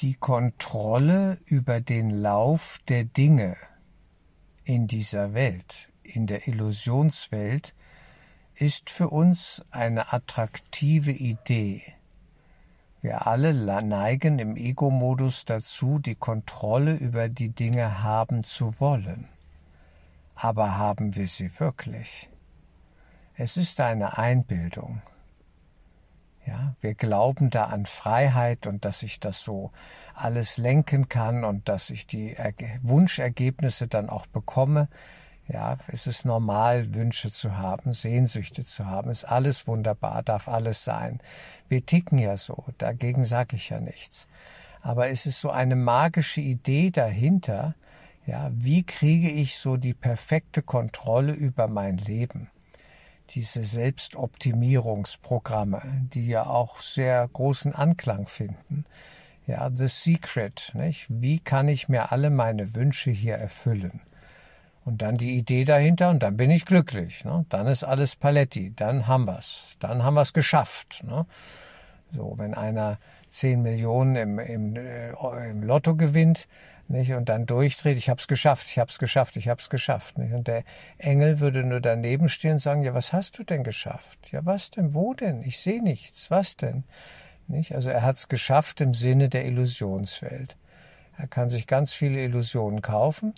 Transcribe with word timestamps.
Die 0.00 0.14
Kontrolle 0.14 1.40
über 1.44 1.80
den 1.80 2.10
Lauf 2.10 2.78
der 2.86 3.02
Dinge 3.02 3.56
in 4.62 4.86
dieser 4.86 5.34
Welt, 5.34 5.92
in 6.04 6.28
der 6.28 6.46
Illusionswelt, 6.46 7.74
ist 8.54 8.90
für 8.90 9.08
uns 9.08 9.60
eine 9.72 10.12
attraktive 10.12 11.10
Idee. 11.10 11.82
Wir 13.00 13.26
alle 13.26 13.52
neigen 13.82 14.38
im 14.38 14.54
Ego-Modus 14.54 15.44
dazu, 15.46 15.98
die 15.98 16.14
Kontrolle 16.14 16.94
über 16.94 17.28
die 17.28 17.48
Dinge 17.48 18.00
haben 18.00 18.44
zu 18.44 18.78
wollen. 18.78 19.26
Aber 20.36 20.78
haben 20.78 21.16
wir 21.16 21.26
sie 21.26 21.58
wirklich? 21.58 22.28
Es 23.34 23.56
ist 23.56 23.80
eine 23.80 24.16
Einbildung. 24.16 25.02
Ja, 26.48 26.74
wir 26.80 26.94
glauben 26.94 27.50
da 27.50 27.64
an 27.64 27.84
Freiheit 27.84 28.66
und 28.66 28.86
dass 28.86 29.02
ich 29.02 29.20
das 29.20 29.42
so 29.42 29.70
alles 30.14 30.56
lenken 30.56 31.10
kann 31.10 31.44
und 31.44 31.68
dass 31.68 31.90
ich 31.90 32.06
die 32.06 32.34
Wunschergebnisse 32.80 33.86
dann 33.86 34.08
auch 34.08 34.26
bekomme. 34.26 34.88
Ja, 35.46 35.76
es 35.88 36.06
ist 36.06 36.24
normal, 36.24 36.94
Wünsche 36.94 37.30
zu 37.30 37.58
haben, 37.58 37.92
Sehnsüchte 37.92 38.64
zu 38.64 38.86
haben, 38.86 39.10
ist 39.10 39.24
alles 39.24 39.66
wunderbar, 39.66 40.22
darf 40.22 40.48
alles 40.48 40.84
sein. 40.84 41.20
Wir 41.68 41.84
ticken 41.84 42.16
ja 42.16 42.38
so, 42.38 42.64
dagegen 42.78 43.24
sage 43.24 43.56
ich 43.56 43.68
ja 43.68 43.80
nichts. 43.80 44.26
Aber 44.80 45.10
es 45.10 45.26
ist 45.26 45.42
so 45.42 45.50
eine 45.50 45.76
magische 45.76 46.40
Idee 46.40 46.90
dahinter, 46.90 47.74
ja, 48.24 48.50
wie 48.54 48.84
kriege 48.84 49.30
ich 49.30 49.58
so 49.58 49.76
die 49.76 49.94
perfekte 49.94 50.62
Kontrolle 50.62 51.32
über 51.32 51.68
mein 51.68 51.98
Leben? 51.98 52.50
Diese 53.30 53.64
Selbstoptimierungsprogramme, 53.64 55.82
die 56.12 56.28
ja 56.28 56.46
auch 56.46 56.80
sehr 56.80 57.26
großen 57.28 57.74
Anklang 57.74 58.26
finden. 58.26 58.84
Ja, 59.46 59.70
The 59.72 59.88
Secret, 59.88 60.72
nicht? 60.74 61.06
Wie 61.08 61.38
kann 61.38 61.68
ich 61.68 61.88
mir 61.88 62.12
alle 62.12 62.30
meine 62.30 62.74
Wünsche 62.74 63.10
hier 63.10 63.36
erfüllen? 63.36 64.00
Und 64.84 65.02
dann 65.02 65.16
die 65.16 65.36
Idee 65.36 65.64
dahinter 65.64 66.10
und 66.10 66.22
dann 66.22 66.36
bin 66.36 66.50
ich 66.50 66.64
glücklich. 66.64 67.24
Ne? 67.24 67.44
Dann 67.48 67.66
ist 67.66 67.84
alles 67.84 68.16
Paletti, 68.16 68.72
dann 68.74 69.06
haben 69.06 69.26
wir's, 69.26 69.76
dann 69.78 70.02
haben 70.02 70.14
wir's 70.14 70.32
geschafft. 70.32 71.04
Ne? 71.04 71.26
So, 72.12 72.34
wenn 72.36 72.54
einer 72.54 72.98
zehn 73.28 73.62
Millionen 73.62 74.16
im, 74.16 74.38
im, 74.38 74.76
äh, 74.76 75.10
im 75.50 75.62
Lotto 75.62 75.94
gewinnt, 75.94 76.48
nicht? 76.88 77.12
Und 77.12 77.28
dann 77.28 77.44
durchdreht, 77.44 77.98
ich 77.98 78.08
habe 78.08 78.18
es 78.18 78.28
geschafft, 78.28 78.66
ich 78.66 78.78
habe 78.78 78.90
es 78.90 78.98
geschafft, 78.98 79.36
ich 79.36 79.48
habe 79.48 79.60
es 79.60 79.68
geschafft. 79.68 80.16
Nicht? 80.16 80.32
Und 80.32 80.48
der 80.48 80.64
Engel 80.96 81.38
würde 81.38 81.62
nur 81.62 81.80
daneben 81.80 82.30
stehen 82.30 82.52
und 82.52 82.58
sagen, 82.60 82.82
ja, 82.82 82.94
was 82.94 83.12
hast 83.12 83.38
du 83.38 83.44
denn 83.44 83.62
geschafft? 83.62 84.32
Ja, 84.32 84.44
was 84.46 84.70
denn? 84.70 84.94
Wo 84.94 85.12
denn? 85.12 85.42
Ich 85.42 85.58
sehe 85.58 85.82
nichts. 85.82 86.30
Was 86.30 86.56
denn? 86.56 86.84
Nicht? 87.46 87.74
Also 87.74 87.90
er 87.90 88.02
hat 88.02 88.16
es 88.16 88.28
geschafft 88.28 88.80
im 88.80 88.94
Sinne 88.94 89.28
der 89.28 89.44
Illusionswelt. 89.44 90.56
Er 91.18 91.26
kann 91.26 91.50
sich 91.50 91.66
ganz 91.66 91.92
viele 91.92 92.22
Illusionen 92.22 92.80
kaufen 92.80 93.34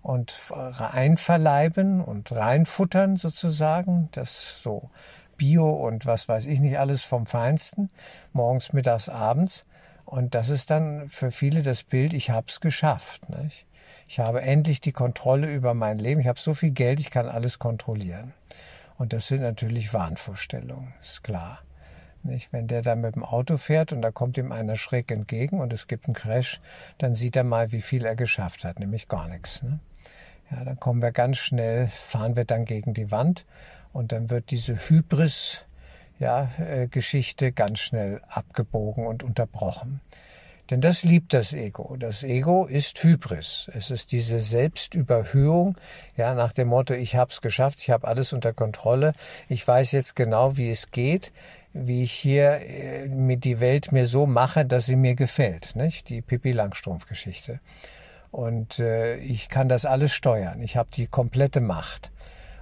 und 0.00 0.34
einverleiben 0.78 2.00
und 2.00 2.32
reinfuttern 2.32 3.16
sozusagen, 3.16 4.08
das 4.12 4.62
so 4.62 4.90
Bio 5.36 5.70
und 5.70 6.06
was 6.06 6.28
weiß 6.28 6.46
ich 6.46 6.60
nicht 6.60 6.78
alles 6.78 7.04
vom 7.04 7.26
Feinsten, 7.26 7.88
morgens, 8.32 8.72
mittags, 8.72 9.08
abends. 9.08 9.66
Und 10.04 10.34
das 10.34 10.50
ist 10.50 10.70
dann 10.70 11.08
für 11.08 11.30
viele 11.30 11.62
das 11.62 11.82
Bild, 11.82 12.12
ich 12.12 12.30
habe 12.30 12.46
es 12.48 12.60
geschafft. 12.60 13.28
Nicht? 13.28 13.66
Ich 14.08 14.20
habe 14.20 14.40
endlich 14.40 14.80
die 14.80 14.92
Kontrolle 14.92 15.52
über 15.52 15.74
mein 15.74 15.98
Leben. 15.98 16.20
Ich 16.20 16.28
habe 16.28 16.38
so 16.38 16.54
viel 16.54 16.70
Geld, 16.70 17.00
ich 17.00 17.10
kann 17.10 17.28
alles 17.28 17.58
kontrollieren. 17.58 18.32
Und 18.98 19.12
das 19.12 19.26
sind 19.26 19.42
natürlich 19.42 19.92
Wahnvorstellungen, 19.92 20.94
ist 21.02 21.24
klar. 21.24 21.60
Nicht? 22.22 22.52
Wenn 22.52 22.66
der 22.66 22.82
da 22.82 22.94
mit 22.94 23.14
dem 23.14 23.24
Auto 23.24 23.56
fährt 23.56 23.92
und 23.92 24.02
da 24.02 24.10
kommt 24.10 24.38
ihm 24.38 24.52
einer 24.52 24.76
schräg 24.76 25.10
entgegen 25.10 25.60
und 25.60 25.72
es 25.72 25.86
gibt 25.86 26.06
einen 26.06 26.14
Crash, 26.14 26.60
dann 26.98 27.14
sieht 27.14 27.36
er 27.36 27.44
mal, 27.44 27.72
wie 27.72 27.82
viel 27.82 28.04
er 28.04 28.16
geschafft 28.16 28.64
hat, 28.64 28.78
nämlich 28.78 29.08
gar 29.08 29.28
nichts. 29.28 29.62
Ne? 29.62 29.80
Ja, 30.50 30.64
dann 30.64 30.78
kommen 30.78 31.02
wir 31.02 31.12
ganz 31.12 31.38
schnell, 31.38 31.88
fahren 31.88 32.36
wir 32.36 32.44
dann 32.44 32.64
gegen 32.64 32.94
die 32.94 33.10
Wand 33.10 33.44
und 33.96 34.12
dann 34.12 34.28
wird 34.28 34.50
diese 34.50 34.76
Hybris 34.76 35.64
ja, 36.18 36.50
äh, 36.58 36.86
Geschichte 36.86 37.52
ganz 37.52 37.78
schnell 37.78 38.20
abgebogen 38.28 39.06
und 39.06 39.22
unterbrochen. 39.22 40.00
Denn 40.70 40.80
das 40.80 41.02
liebt 41.02 41.32
das 41.32 41.52
Ego. 41.52 41.96
Das 41.98 42.22
Ego 42.22 42.66
ist 42.66 43.02
Hybris. 43.02 43.70
Es 43.72 43.90
ist 43.90 44.12
diese 44.12 44.40
Selbstüberhöhung, 44.40 45.78
ja, 46.16 46.34
nach 46.34 46.52
dem 46.52 46.68
Motto, 46.68 46.92
ich 46.92 47.16
hab's 47.16 47.40
geschafft, 47.40 47.80
ich 47.80 47.90
habe 47.90 48.06
alles 48.06 48.32
unter 48.32 48.52
Kontrolle, 48.52 49.12
ich 49.48 49.66
weiß 49.66 49.92
jetzt 49.92 50.14
genau, 50.14 50.56
wie 50.56 50.70
es 50.70 50.90
geht, 50.90 51.32
wie 51.72 52.02
ich 52.02 52.12
hier 52.12 52.60
äh, 52.60 53.08
mit 53.08 53.44
die 53.44 53.60
Welt 53.60 53.92
mir 53.92 54.06
so 54.06 54.26
mache, 54.26 54.66
dass 54.66 54.86
sie 54.86 54.96
mir 54.96 55.14
gefällt, 55.14 55.74
nicht? 55.74 56.10
Die 56.10 56.20
Pippi 56.20 56.52
Langstrumpf 56.52 57.08
Geschichte. 57.08 57.60
Und 58.30 58.78
äh, 58.78 59.16
ich 59.16 59.48
kann 59.48 59.68
das 59.68 59.86
alles 59.86 60.12
steuern. 60.12 60.60
Ich 60.60 60.76
habe 60.76 60.90
die 60.92 61.06
komplette 61.06 61.60
Macht. 61.60 62.10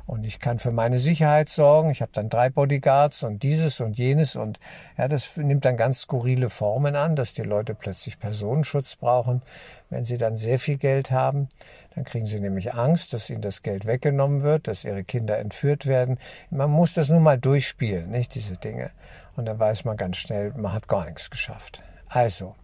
Und 0.07 0.25
ich 0.25 0.39
kann 0.39 0.59
für 0.59 0.71
meine 0.71 0.99
Sicherheit 0.99 1.49
sorgen. 1.49 1.91
Ich 1.91 2.03
habe 2.03 2.13
dann 2.13 2.29
drei 2.29 2.51
Bodyguards 2.51 3.23
und 3.23 3.43
dieses 3.43 3.81
und 3.81 3.97
jenes. 3.97 4.37
Und 4.37 4.61
ja, 4.99 5.09
das 5.09 5.37
nimmt 5.37 5.65
dann 5.65 5.77
ganz 5.77 6.03
skurrile 6.03 6.51
Formen 6.51 6.95
an, 6.95 7.17
dass 7.17 7.33
die 7.33 7.43
Leute 7.43 7.75
plötzlich 7.75 8.19
Personenschutz 8.19 8.97
brauchen. 8.97 9.43
Wenn 9.89 10.05
sie 10.05 10.19
dann 10.19 10.37
sehr 10.37 10.59
viel 10.59 10.77
Geld 10.77 11.11
haben, 11.11 11.49
dann 11.95 12.05
kriegen 12.05 12.27
sie 12.27 12.41
nämlich 12.41 12.75
Angst, 12.75 13.13
dass 13.13 13.31
ihnen 13.31 13.41
das 13.41 13.63
Geld 13.63 13.87
weggenommen 13.87 14.43
wird, 14.43 14.69
dass 14.69 14.85
ihre 14.85 15.05
Kinder 15.05 15.39
entführt 15.39 15.87
werden. 15.87 16.19
Man 16.51 16.71
muss 16.71 16.93
das 16.93 17.09
nun 17.09 17.23
mal 17.23 17.39
durchspielen, 17.39 18.11
nicht 18.11 18.35
diese 18.35 18.57
Dinge. 18.57 18.91
Und 19.37 19.47
dann 19.47 19.59
weiß 19.59 19.85
man 19.85 19.97
ganz 19.97 20.19
schnell, 20.19 20.53
man 20.57 20.73
hat 20.73 20.89
gar 20.89 21.07
nichts 21.07 21.31
geschafft. 21.31 21.83
Also, 22.09 22.55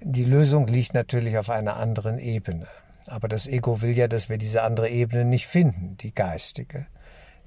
die 0.00 0.24
Lösung 0.24 0.66
liegt 0.66 0.94
natürlich 0.94 1.38
auf 1.38 1.50
einer 1.50 1.76
anderen 1.76 2.18
Ebene. 2.18 2.66
Aber 3.08 3.28
das 3.28 3.46
Ego 3.46 3.82
will 3.82 3.96
ja, 3.96 4.08
dass 4.08 4.28
wir 4.28 4.38
diese 4.38 4.62
andere 4.62 4.88
Ebene 4.88 5.24
nicht 5.24 5.46
finden, 5.46 5.96
die 5.98 6.14
geistige. 6.14 6.86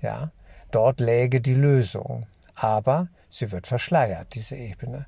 Ja, 0.01 0.31
dort 0.71 0.99
läge 0.99 1.41
die 1.41 1.55
Lösung. 1.55 2.27
Aber 2.55 3.09
sie 3.29 3.51
wird 3.51 3.67
verschleiert, 3.67 4.35
diese 4.35 4.55
Ebene. 4.55 5.07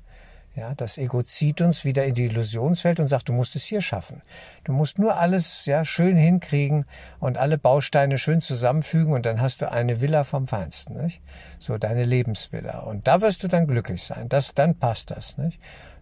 Ja, 0.56 0.74
das 0.74 0.98
Ego 0.98 1.22
zieht 1.22 1.60
uns 1.60 1.84
wieder 1.84 2.04
in 2.04 2.14
die 2.14 2.24
Illusionswelt 2.24 2.98
und 2.98 3.06
sagt, 3.06 3.28
du 3.28 3.32
musst 3.32 3.54
es 3.54 3.64
hier 3.64 3.80
schaffen. 3.80 4.20
Du 4.64 4.72
musst 4.72 4.98
nur 4.98 5.16
alles 5.16 5.64
ja 5.64 5.84
schön 5.84 6.16
hinkriegen 6.16 6.86
und 7.20 7.38
alle 7.38 7.56
Bausteine 7.56 8.18
schön 8.18 8.40
zusammenfügen 8.40 9.12
und 9.12 9.26
dann 9.26 9.40
hast 9.40 9.62
du 9.62 9.70
eine 9.70 10.00
Villa 10.00 10.24
vom 10.24 10.48
Feinsten, 10.48 10.96
nicht? 10.96 11.22
So 11.60 11.78
deine 11.78 12.04
Lebensvilla 12.04 12.80
und 12.80 13.06
da 13.06 13.20
wirst 13.20 13.44
du 13.44 13.48
dann 13.48 13.68
glücklich 13.68 14.02
sein. 14.02 14.28
Das 14.28 14.52
dann 14.52 14.76
passt 14.76 15.12
das, 15.12 15.38
nicht? 15.38 15.60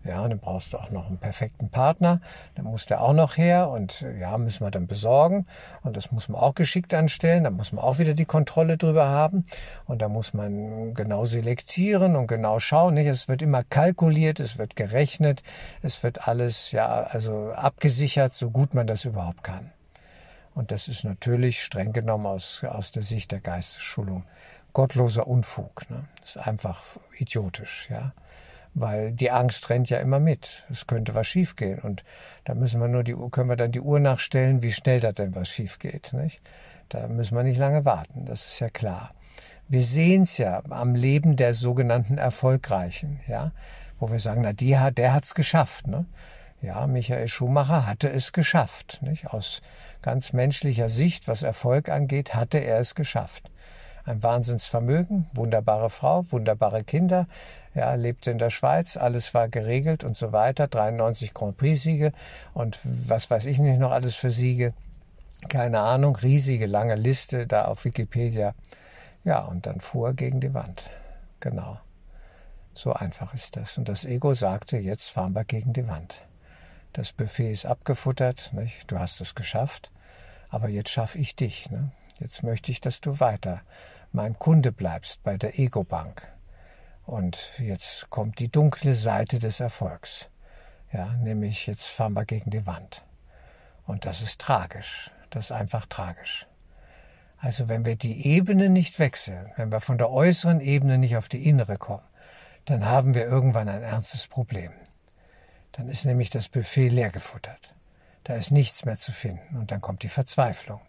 Ja, 0.09 0.27
dann 0.27 0.39
brauchst 0.39 0.73
du 0.73 0.79
auch 0.79 0.91
noch 0.91 1.07
einen 1.07 1.19
perfekten 1.19 1.69
Partner. 1.69 2.23
Dann 2.55 2.65
muss 2.65 2.87
der 2.87 3.03
auch 3.03 3.13
noch 3.13 3.37
her 3.37 3.69
und 3.69 4.07
ja, 4.19 4.39
müssen 4.39 4.65
wir 4.65 4.71
dann 4.71 4.87
besorgen. 4.87 5.47
Und 5.83 5.99
das 5.99 6.11
muss 6.13 6.31
man 6.31 6.41
auch 6.41 6.55
geschickt 6.55 6.95
anstellen. 6.95 7.45
Da 7.45 7.51
muss 7.51 7.73
man 7.73 7.85
auch 7.85 7.99
wieder 7.99 8.15
die 8.15 8.25
Kontrolle 8.25 8.79
drüber 8.79 9.09
haben. 9.09 9.45
Und 9.85 10.01
da 10.01 10.09
muss 10.09 10.33
man 10.33 10.95
genau 10.95 11.27
selektieren 11.27 12.17
und 12.17 12.27
genau 12.27 12.59
schauen. 12.59 12.95
Nicht? 12.95 13.07
Es 13.07 13.29
wird 13.29 13.43
immer 13.43 13.63
kalkuliert, 13.63 14.41
es 14.41 14.57
wird 14.57 14.77
gerechnet, 14.77 15.43
es 15.83 16.03
wird 16.03 16.27
alles 16.27 16.73
ja 16.73 16.87
also 16.87 17.53
abgesichert, 17.53 18.33
so 18.33 18.51
gut 18.51 18.73
man 18.73 18.87
das 18.87 19.05
überhaupt 19.05 19.45
kann. 19.45 19.73
Und 20.55 20.73
das 20.73 20.89
ist 20.89 21.05
natürlich 21.05 21.63
streng 21.63 21.93
genommen 21.93 22.25
aus, 22.25 22.65
aus 22.65 22.93
der 22.93 23.03
Sicht 23.03 23.31
der 23.31 23.41
Geistesschulung 23.41 24.25
gottloser 24.73 25.27
Unfug. 25.27 25.91
Ne? 25.91 26.05
Das 26.21 26.37
ist 26.37 26.47
einfach 26.47 26.83
idiotisch, 27.19 27.89
ja 27.91 28.15
weil 28.81 29.13
die 29.13 29.31
Angst 29.31 29.69
rennt 29.71 29.91
ja 29.91 29.99
immer 29.99 30.21
mit. 30.21 30.65
Es 30.71 30.87
könnte 30.87 31.15
was 31.15 31.27
schiefgehen 31.27 31.79
und 31.81 32.05
da 32.45 32.55
müssen 32.55 32.81
wir 32.81 32.89
nur 32.89 33.05
die 33.05 33.15
können 33.31 33.49
wir 33.49 33.57
dann 33.57 33.73
die 33.73 33.81
Uhr 33.81 34.01
nachstellen, 34.01 34.63
wie 34.63 34.73
schnell 34.73 35.01
da 35.01 35.13
denn 35.13 35.35
was 35.35 35.49
schief 35.49 35.79
geht, 35.79 36.13
nicht? 36.13 36.41
Da 36.89 37.07
müssen 37.07 37.37
wir 37.37 37.43
nicht 37.43 37.59
lange 37.59 37.85
warten, 37.85 38.25
das 38.25 38.47
ist 38.47 38.61
ja 38.61 38.71
klar. 38.71 39.13
Wir 39.69 39.83
sehen 39.83 40.23
es 40.23 40.39
ja 40.39 40.63
am 40.71 40.95
Leben 40.95 41.37
der 41.37 41.53
sogenannten 41.53 42.17
Erfolgreichen, 42.17 43.21
ja, 43.29 43.53
wo 43.99 44.11
wir 44.11 44.19
sagen, 44.19 44.41
na, 44.43 44.53
die 44.53 44.79
hat, 44.79 44.99
der 44.99 45.13
hat's 45.13 45.35
geschafft, 45.35 45.87
ne? 45.87 46.07
Ja, 46.61 46.89
Michael 46.89 47.29
Schumacher 47.29 47.87
hatte 47.87 48.11
es 48.11 48.33
geschafft, 48.33 49.01
nicht? 49.03 49.29
Aus 49.29 49.61
ganz 50.03 50.33
menschlicher 50.33 50.89
Sicht, 50.89 51.29
was 51.29 51.43
Erfolg 51.43 51.89
angeht, 51.89 52.35
hatte 52.35 52.59
er 52.59 52.79
es 52.79 52.95
geschafft 52.95 53.51
ein 54.09 54.23
Wahnsinnsvermögen, 54.23 55.27
wunderbare 55.35 55.91
Frau, 55.91 56.25
wunderbare 56.31 56.83
Kinder, 56.83 57.27
ja, 57.75 57.95
lebte 57.95 58.31
in 58.31 58.39
der 58.39 58.51
Schweiz, 58.51 58.97
alles 58.97 59.35
war 59.35 59.49
geregelt 59.49 60.03
und 60.03 60.17
so 60.17 60.33
weiter, 60.33 60.67
93 60.67 61.35
Grand 61.35 61.57
Prix-Siege 61.57 62.13
und 62.55 62.81
was 62.83 63.31
weiß 63.31 63.47
ich 63.47 63.59
nicht 63.59 63.79
noch 63.79 63.93
alles 63.93 64.15
für 64.15 64.31
Siege. 64.31 64.73
Keine 65.49 65.81
Ahnung, 65.81 66.17
riesige 66.17 66.67
lange 66.67 66.97
Liste 66.97 67.47
da 67.47 67.67
auf 67.67 67.85
Wikipedia. 67.85 68.55
Ja, 69.25 69.45
und 69.45 69.67
dann 69.67 69.81
fuhr 69.81 70.09
er 70.09 70.15
gegen 70.15 70.41
die 70.41 70.55
Wand. 70.55 70.91
Genau. 71.39 71.79
So 72.75 72.93
einfach 72.93 73.35
ist 73.35 73.57
das. 73.57 73.79
Und 73.79 73.89
das 73.89 74.05
Ego 74.05 74.35
sagte, 74.35 74.79
jetzt 74.79 75.11
fahren 75.11 75.35
wir 75.35 75.45
gegen 75.45 75.73
die 75.73 75.87
Wand. 75.87 76.23
Das 76.93 77.13
Buffet 77.13 77.53
ist 77.53 77.67
abgefuttert, 77.67 78.53
nicht? 78.53 78.91
du 78.91 78.99
hast 78.99 79.21
es 79.21 79.35
geschafft, 79.35 79.93
aber 80.49 80.69
jetzt 80.69 80.91
schaffe 80.91 81.19
ich 81.19 81.37
dich. 81.37 81.71
Ne? 81.71 81.93
Jetzt 82.19 82.43
möchte 82.43 82.73
ich, 82.73 82.81
dass 82.81 83.01
du 83.01 83.21
weiter 83.21 83.61
mein 84.13 84.39
Kunde 84.39 84.73
bleibst 84.73 85.23
bei 85.23 85.37
der 85.37 85.59
Ego 85.59 85.85
Bank. 85.85 86.33
Und 87.05 87.59
jetzt 87.59 88.11
kommt 88.11 88.39
die 88.39 88.51
dunkle 88.51 88.95
Seite 88.95 89.39
des 89.39 89.61
Erfolgs. 89.61 90.29
Ja, 90.93 91.15
nämlich 91.15 91.67
jetzt 91.67 91.87
fahren 91.87 92.15
wir 92.15 92.25
gegen 92.25 92.51
die 92.51 92.67
Wand. 92.67 93.05
Und 93.85 94.05
das 94.05 94.23
ist 94.23 94.41
tragisch. 94.41 95.11
Das 95.31 95.47
ist 95.47 95.53
einfach 95.53 95.87
tragisch. 95.87 96.47
Also 97.39 97.69
wenn 97.69 97.85
wir 97.85 97.97
die 97.97 98.27
Ebene 98.27 98.69
nicht 98.69 98.99
wechseln, 98.99 99.53
wenn 99.57 99.71
wir 99.71 99.81
von 99.81 99.99
der 99.99 100.11
äußeren 100.11 100.61
Ebene 100.61 100.99
nicht 100.99 101.17
auf 101.17 101.29
die 101.29 101.47
innere 101.47 101.77
kommen, 101.77 102.03
dann 102.65 102.85
haben 102.85 103.15
wir 103.15 103.27
irgendwann 103.27 103.69
ein 103.69 103.83
ernstes 103.83 104.27
Problem. 104.27 104.73
Dann 105.73 105.89
ist 105.89 106.05
nämlich 106.05 106.31
das 106.31 106.49
Buffet 106.49 106.89
leer 106.89 107.11
gefuttert. 107.11 107.75
Da 108.25 108.35
ist 108.35 108.51
nichts 108.51 108.85
mehr 108.85 108.99
zu 108.99 109.13
finden 109.13 109.57
und 109.57 109.71
dann 109.71 109.81
kommt 109.81 110.03
die 110.03 110.09
Verzweiflung. 110.09 110.81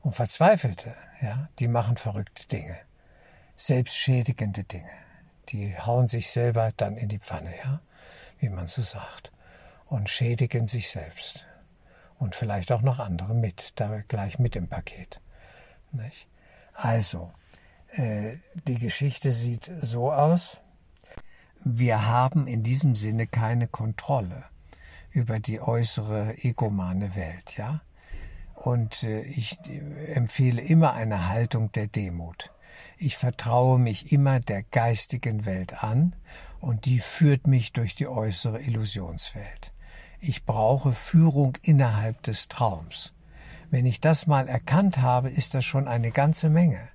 Und 0.00 0.16
Verzweifelte, 0.16 0.94
ja, 1.24 1.48
die 1.58 1.68
machen 1.68 1.96
verrückte 1.96 2.46
Dinge. 2.48 2.76
Selbstschädigende 3.56 4.64
Dinge. 4.64 4.90
Die 5.48 5.76
hauen 5.78 6.06
sich 6.06 6.30
selber 6.30 6.70
dann 6.76 6.96
in 6.96 7.08
die 7.08 7.18
Pfanne, 7.18 7.56
ja, 7.56 7.80
wie 8.38 8.50
man 8.50 8.66
so 8.66 8.82
sagt. 8.82 9.32
Und 9.86 10.10
schädigen 10.10 10.66
sich 10.66 10.90
selbst. 10.90 11.46
Und 12.18 12.34
vielleicht 12.34 12.72
auch 12.72 12.82
noch 12.82 12.98
andere 12.98 13.34
mit, 13.34 13.72
da 13.80 14.02
gleich 14.06 14.38
mit 14.38 14.54
im 14.56 14.68
Paket. 14.68 15.20
Nicht? 15.92 16.28
Also, 16.74 17.32
äh, 17.92 18.36
die 18.66 18.78
Geschichte 18.78 19.32
sieht 19.32 19.64
so 19.64 20.12
aus. 20.12 20.58
Wir 21.64 22.06
haben 22.06 22.46
in 22.46 22.62
diesem 22.62 22.96
Sinne 22.96 23.26
keine 23.26 23.66
Kontrolle 23.66 24.44
über 25.10 25.38
die 25.38 25.60
äußere 25.60 26.34
egomane 26.38 27.14
Welt, 27.14 27.56
ja. 27.56 27.80
Und 28.64 29.02
äh, 29.02 29.20
ich 29.20 29.58
empfehle 30.14 30.62
immer 30.62 30.94
eine 30.94 31.28
Haltung 31.28 31.70
der 31.72 31.86
Demut. 31.86 32.50
Ich 32.96 33.18
vertraue 33.18 33.78
mich 33.78 34.10
immer 34.10 34.40
der 34.40 34.62
geistigen 34.62 35.44
Welt 35.44 35.84
an 35.84 36.16
und 36.60 36.86
die 36.86 36.98
führt 36.98 37.46
mich 37.46 37.74
durch 37.74 37.94
die 37.94 38.08
äußere 38.08 38.62
Illusionswelt. 38.62 39.74
Ich 40.18 40.46
brauche 40.46 40.92
Führung 40.92 41.58
innerhalb 41.60 42.22
des 42.22 42.48
Traums. 42.48 43.12
Wenn 43.70 43.84
ich 43.84 44.00
das 44.00 44.26
mal 44.26 44.48
erkannt 44.48 44.96
habe, 44.96 45.28
ist 45.28 45.52
das 45.52 45.66
schon 45.66 45.86
eine 45.86 46.10
ganze 46.10 46.48
Menge, 46.48 46.88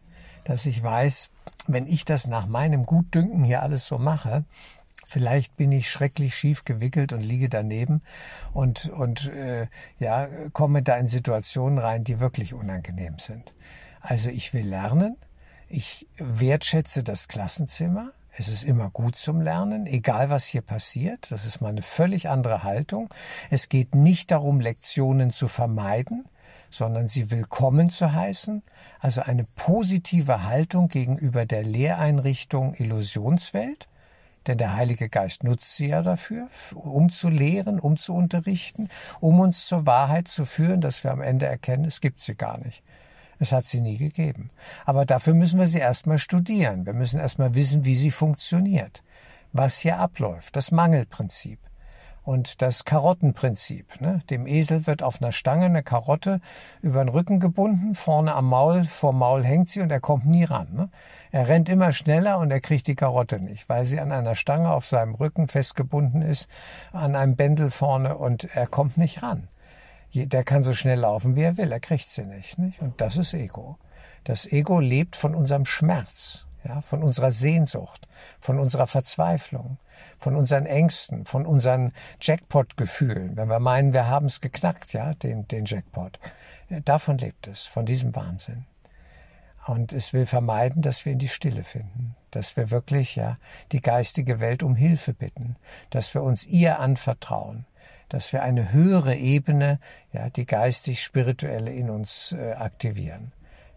dass 0.45 0.65
ich 0.65 0.81
weiß, 0.81 1.29
wenn 1.67 1.85
ich 1.85 2.03
das 2.03 2.25
nach 2.25 2.47
meinem 2.47 2.87
Gutdünken 2.87 3.43
hier 3.43 3.61
alles 3.61 3.85
so 3.85 3.99
mache, 3.99 4.43
vielleicht 5.09 5.57
bin 5.57 5.71
ich 5.71 5.89
schrecklich 5.89 6.35
schief 6.35 6.65
gewickelt 6.65 7.13
und 7.13 7.21
liege 7.21 7.49
daneben 7.49 8.01
und 8.53 8.89
und 8.89 9.27
äh, 9.29 9.67
ja 9.97 10.27
komme 10.53 10.83
da 10.83 10.97
in 10.97 11.07
Situationen 11.07 11.79
rein, 11.79 12.03
die 12.03 12.19
wirklich 12.19 12.53
unangenehm 12.53 13.19
sind. 13.19 13.55
Also 14.01 14.29
ich 14.29 14.53
will 14.53 14.67
lernen, 14.67 15.17
ich 15.67 16.07
wertschätze 16.17 17.03
das 17.03 17.27
Klassenzimmer. 17.27 18.11
Es 18.31 18.47
ist 18.47 18.63
immer 18.63 18.89
gut 18.91 19.15
zum 19.15 19.41
Lernen, 19.41 19.85
egal 19.87 20.29
was 20.29 20.45
hier 20.45 20.61
passiert. 20.61 21.31
Das 21.31 21.45
ist 21.45 21.59
mal 21.59 21.69
eine 21.69 21.81
völlig 21.81 22.29
andere 22.29 22.63
Haltung. 22.63 23.09
Es 23.49 23.67
geht 23.67 23.95
nicht 23.95 24.31
darum, 24.31 24.61
Lektionen 24.61 25.31
zu 25.31 25.47
vermeiden 25.47 26.25
sondern 26.69 27.07
sie 27.07 27.31
willkommen 27.31 27.89
zu 27.89 28.13
heißen, 28.13 28.63
also 28.99 29.21
eine 29.21 29.45
positive 29.55 30.43
Haltung 30.43 30.87
gegenüber 30.87 31.45
der 31.45 31.63
Lehreinrichtung 31.63 32.73
Illusionswelt, 32.75 33.89
denn 34.49 34.57
der 34.57 34.75
Heilige 34.75 35.09
Geist 35.09 35.43
nutzt 35.43 35.75
sie 35.75 35.89
ja 35.89 36.01
dafür, 36.01 36.49
um 36.73 37.09
zu 37.09 37.29
lehren, 37.29 37.79
um 37.79 37.97
zu 37.97 38.15
unterrichten, 38.15 38.89
um 39.19 39.39
uns 39.39 39.67
zur 39.67 39.85
Wahrheit 39.85 40.27
zu 40.27 40.45
führen, 40.45 40.81
dass 40.81 41.03
wir 41.03 41.11
am 41.11 41.21
Ende 41.21 41.45
erkennen, 41.45 41.85
es 41.85 42.01
gibt 42.01 42.19
sie 42.19 42.33
gar 42.33 42.57
nicht. 42.57 42.83
Es 43.37 43.51
hat 43.51 43.65
sie 43.65 43.79
nie 43.79 43.97
gegeben. 43.97 44.49
Aber 44.85 45.05
dafür 45.05 45.35
müssen 45.35 45.59
wir 45.59 45.67
sie 45.67 45.77
erstmal 45.77 46.17
studieren. 46.17 46.85
Wir 46.87 46.93
müssen 46.93 47.19
erstmal 47.19 47.53
wissen, 47.53 47.85
wie 47.85 47.95
sie 47.95 48.11
funktioniert, 48.11 49.03
was 49.53 49.77
hier 49.77 49.97
abläuft, 49.97 50.55
das 50.55 50.71
Mangelprinzip 50.71 51.59
und 52.23 52.61
das 52.61 52.85
Karottenprinzip. 52.85 54.01
Ne? 54.01 54.19
Dem 54.29 54.45
Esel 54.45 54.87
wird 54.87 55.03
auf 55.03 55.21
einer 55.21 55.31
Stange 55.31 55.65
eine 55.65 55.83
Karotte 55.83 56.41
über 56.81 57.03
den 57.03 57.09
Rücken 57.09 57.39
gebunden, 57.39 57.95
vorne 57.95 58.35
am 58.35 58.45
Maul, 58.45 58.85
vor 58.85 59.13
Maul 59.13 59.43
hängt 59.43 59.69
sie 59.69 59.81
und 59.81 59.91
er 59.91 59.99
kommt 59.99 60.25
nie 60.25 60.43
ran. 60.43 60.67
Ne? 60.73 60.89
Er 61.31 61.47
rennt 61.47 61.69
immer 61.69 61.91
schneller 61.91 62.39
und 62.39 62.51
er 62.51 62.61
kriegt 62.61 62.87
die 62.87 62.95
Karotte 62.95 63.39
nicht, 63.39 63.69
weil 63.69 63.85
sie 63.85 63.99
an 63.99 64.11
einer 64.11 64.35
Stange 64.35 64.71
auf 64.71 64.85
seinem 64.85 65.15
Rücken 65.15 65.47
festgebunden 65.47 66.21
ist, 66.21 66.47
an 66.91 67.15
einem 67.15 67.35
Bändel 67.35 67.71
vorne 67.71 68.17
und 68.17 68.45
er 68.55 68.67
kommt 68.67 68.97
nicht 68.97 69.23
ran. 69.23 69.47
Der 70.13 70.43
kann 70.43 70.63
so 70.63 70.73
schnell 70.73 70.99
laufen, 70.99 71.35
wie 71.35 71.43
er 71.43 71.57
will, 71.57 71.71
er 71.71 71.79
kriegt 71.79 72.09
sie 72.09 72.25
nicht. 72.25 72.57
nicht? 72.57 72.81
Und 72.81 72.99
das 72.99 73.17
ist 73.17 73.33
Ego. 73.33 73.77
Das 74.23 74.45
Ego 74.51 74.79
lebt 74.79 75.15
von 75.15 75.35
unserem 75.35 75.65
Schmerz 75.65 76.47
ja, 76.63 76.81
von 76.81 77.03
unserer 77.03 77.31
Sehnsucht, 77.31 78.07
von 78.39 78.59
unserer 78.59 78.87
Verzweiflung, 78.87 79.77
von 80.17 80.35
unseren 80.35 80.65
Ängsten, 80.65 81.25
von 81.25 81.45
unseren 81.45 81.93
Jackpot-Gefühlen, 82.21 83.37
wenn 83.37 83.47
wir 83.47 83.59
meinen, 83.59 83.93
wir 83.93 84.07
haben 84.07 84.25
es 84.25 84.41
geknackt, 84.41 84.93
ja, 84.93 85.13
den, 85.13 85.47
den 85.47 85.65
Jackpot. 85.65 86.19
Davon 86.85 87.17
lebt 87.17 87.47
es, 87.47 87.65
von 87.65 87.85
diesem 87.85 88.15
Wahnsinn. 88.15 88.65
Und 89.65 89.93
es 89.93 90.13
will 90.13 90.25
vermeiden, 90.25 90.81
dass 90.81 91.05
wir 91.05 91.13
in 91.13 91.19
die 91.19 91.27
Stille 91.27 91.63
finden, 91.63 92.15
dass 92.31 92.55
wir 92.57 92.71
wirklich, 92.71 93.15
ja, 93.15 93.37
die 93.71 93.81
geistige 93.81 94.39
Welt 94.39 94.63
um 94.63 94.75
Hilfe 94.75 95.13
bitten, 95.13 95.57
dass 95.89 96.13
wir 96.13 96.23
uns 96.23 96.45
ihr 96.45 96.79
anvertrauen, 96.79 97.65
dass 98.07 98.33
wir 98.33 98.41
eine 98.41 98.71
höhere 98.71 99.15
Ebene, 99.15 99.79
ja, 100.11 100.29
die 100.29 100.45
geistig-spirituelle 100.45 101.71
in 101.71 101.89
uns 101.89 102.31
äh, 102.31 102.53
aktivieren. 102.53 103.31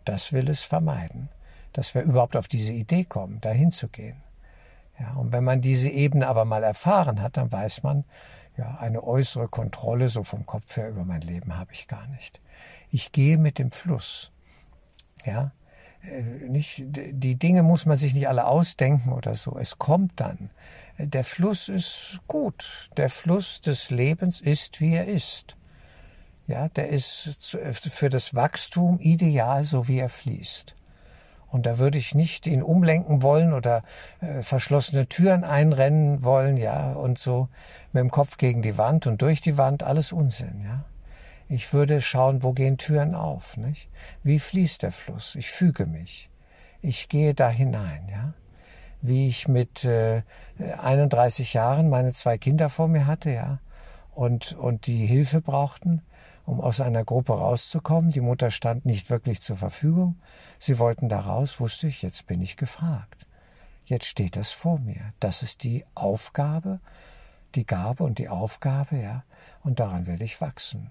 Das 0.05 0.33
will 0.33 0.49
es 0.49 0.63
vermeiden 0.63 1.29
dass 1.73 1.95
wir 1.95 2.03
überhaupt 2.03 2.37
auf 2.37 2.49
diese 2.49 2.73
Idee 2.73 3.05
kommen, 3.05 3.41
dahin 3.41 3.71
zu 3.71 3.89
gehen. 3.89 4.23
Ja, 4.99 5.15
und 5.15 5.33
wenn 5.33 5.45
man 5.45 5.61
diese 5.61 5.89
Ebene 5.89 6.29
aber 6.29 6.45
mal 6.45 6.63
erfahren 6.63 7.23
hat, 7.23 7.37
dann 7.37 7.51
weiß 7.51 7.83
man, 7.83 8.05
ja, 8.57 8.77
eine 8.79 9.03
äußere 9.03 9.49
Kontrolle 9.49 10.09
so 10.09 10.23
vom 10.23 10.45
Kopf 10.45 10.77
her 10.77 10.91
über 10.91 11.05
mein 11.05 11.23
Leben 11.23 11.57
habe 11.57 11.73
ich 11.73 11.89
gar 11.89 12.07
nicht. 12.09 12.41
Ich 12.91 13.13
gehe 13.13 13.39
mit 13.39 13.59
dem 13.59 13.71
Fluss. 13.71 14.31
Ja, 15.25 15.53
äh, 16.03 16.23
nicht, 16.23 16.83
die 16.85 17.39
Dinge 17.39 17.63
muss 17.63 17.87
man 17.87 17.97
sich 17.97 18.15
nicht 18.15 18.29
alle 18.29 18.47
ausdenken 18.47 19.13
oder 19.13 19.35
so. 19.35 19.57
Es 19.59 19.79
kommt 19.79 20.21
dann. 20.21 20.51
Der 20.99 21.25
Fluss 21.25 21.69
ist 21.69 22.21
gut. 22.27 22.91
Der 22.97 23.09
Fluss 23.09 23.61
des 23.61 23.91
Lebens 23.91 24.41
ist, 24.41 24.81
wie 24.81 24.95
er 24.95 25.07
ist. 25.07 25.57
Ja, 26.47 26.69
der 26.69 26.89
ist 26.89 27.57
für 27.71 28.09
das 28.09 28.35
Wachstum 28.35 28.99
ideal, 28.99 29.65
so 29.65 29.89
wie 29.89 29.99
er 29.99 30.09
fließt. 30.09 30.77
Und 31.53 31.67
da 31.67 31.77
würde 31.79 31.99
ich 31.99 32.15
nicht 32.15 32.47
ihn 32.47 32.63
umlenken 32.63 33.23
wollen 33.23 33.53
oder 33.53 33.83
äh, 34.23 34.41
verschlossene 34.41 35.07
Türen 35.07 35.45
einrennen 35.45 36.25
wollen, 36.25 36.57
ja, 36.57 36.93
und 36.93 37.19
so 37.19 37.49
mit 37.93 38.01
dem 38.01 38.11
Kopf 38.11 38.39
gegen 38.39 38.63
die 38.63 38.79
Wand 38.79 39.07
und 39.07 39.21
durch 39.21 39.43
die 39.43 39.59
Wand, 39.59 39.83
alles 39.83 40.13
Unsinn, 40.13 40.63
ja. 40.65 40.87
Ich 41.49 41.75
würde 41.75 42.01
schauen, 42.01 42.43
wo 42.43 42.53
gehen 42.53 42.79
Türen 42.79 43.15
auf, 43.15 43.59
nicht? 43.59 43.91
Wie 44.23 44.39
fließt 44.39 44.83
der 44.83 44.93
Fluss? 44.93 45.35
Ich 45.35 45.51
füge 45.51 45.85
mich. 45.85 46.31
Ich 46.81 47.11
gehe 47.11 47.35
da 47.35 47.51
hinein, 47.51 48.09
ja. 48.11 48.33
Wie 49.03 49.29
ich 49.29 49.47
mit 49.47 49.85
äh, 49.85 50.23
31 50.79 51.53
Jahren 51.53 51.91
meine 51.91 52.15
zwei 52.15 52.39
Kinder 52.39 52.71
vor 52.71 52.89
mir 52.89 53.07
hatte, 53.07 53.31
ja, 53.31 53.59
und, 54.15 54.55
und 54.55 54.87
die 54.87 55.05
Hilfe 55.05 55.43
brauchten, 55.43 56.01
um 56.45 56.61
aus 56.61 56.81
einer 56.81 57.05
Gruppe 57.05 57.33
rauszukommen. 57.33 58.11
Die 58.11 58.21
Mutter 58.21 58.51
stand 58.51 58.85
nicht 58.85 59.11
wirklich 59.11 59.43
zur 59.43 59.57
Verfügung. 59.57 60.21
Sie 60.59 60.79
wollten 60.79 61.09
da 61.09 61.21
raus, 61.21 61.61
wusste 61.61 61.87
ich, 61.87 62.03
jetzt 62.03 62.27
bin 62.27 62.41
ich 62.43 62.57
gefragt. 62.57 63.27
Jetzt 63.85 64.07
steht 64.07 64.37
das 64.37 64.53
vor 64.53 64.79
mir. 64.79 65.13
Das 65.21 65.43
ist 65.43 65.65
die 65.65 65.85
Aufgabe, 65.95 66.81
die 67.55 67.67
Gabe 67.67 68.05
und 68.05 68.19
die 68.19 68.29
Aufgabe, 68.29 68.99
ja. 68.99 69.25
Und 69.63 69.81
daran 69.81 70.07
will 70.07 70.23
ich 70.23 70.41
wachsen. 70.41 70.91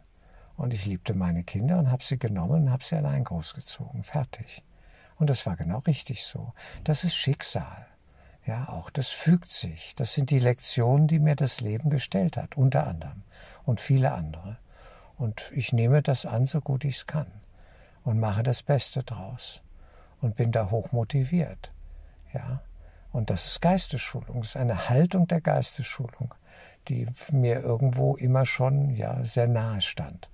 Und 0.57 0.73
ich 0.73 0.85
liebte 0.85 1.13
meine 1.13 1.43
Kinder 1.43 1.79
und 1.79 1.91
habe 1.91 2.03
sie 2.03 2.19
genommen 2.19 2.63
und 2.63 2.71
habe 2.71 2.83
sie 2.83 2.95
allein 2.95 3.23
großgezogen. 3.23 4.03
Fertig. 4.03 4.63
Und 5.17 5.29
das 5.29 5.45
war 5.45 5.55
genau 5.55 5.79
richtig 5.79 6.23
so. 6.23 6.53
Das 6.83 7.03
ist 7.03 7.15
Schicksal. 7.15 7.87
Ja, 8.45 8.69
auch 8.69 8.89
das 8.89 9.09
fügt 9.09 9.49
sich. 9.49 9.95
Das 9.95 10.13
sind 10.13 10.29
die 10.29 10.39
Lektionen, 10.39 11.07
die 11.07 11.19
mir 11.19 11.35
das 11.35 11.61
Leben 11.61 11.89
gestellt 11.89 12.37
hat, 12.37 12.57
unter 12.57 12.87
anderem. 12.87 13.23
Und 13.63 13.79
viele 13.79 14.13
andere. 14.13 14.57
Und 15.21 15.51
ich 15.53 15.71
nehme 15.71 16.01
das 16.01 16.25
an, 16.25 16.45
so 16.45 16.61
gut 16.61 16.83
ich 16.83 16.95
es 16.97 17.05
kann. 17.05 17.27
Und 18.03 18.19
mache 18.19 18.41
das 18.41 18.63
Beste 18.63 19.03
draus. 19.03 19.61
Und 20.19 20.35
bin 20.35 20.51
da 20.51 20.71
hoch 20.71 20.91
motiviert. 20.93 21.71
Ja. 22.33 22.63
Und 23.11 23.29
das 23.29 23.45
ist 23.45 23.61
Geistesschulung. 23.61 24.39
Das 24.39 24.49
ist 24.49 24.57
eine 24.57 24.89
Haltung 24.89 25.27
der 25.27 25.39
Geistesschulung, 25.39 26.33
die 26.87 27.07
mir 27.31 27.59
irgendwo 27.59 28.15
immer 28.15 28.47
schon, 28.47 28.89
ja, 28.95 29.23
sehr 29.23 29.47
nahe 29.47 29.81
stand. 29.81 30.31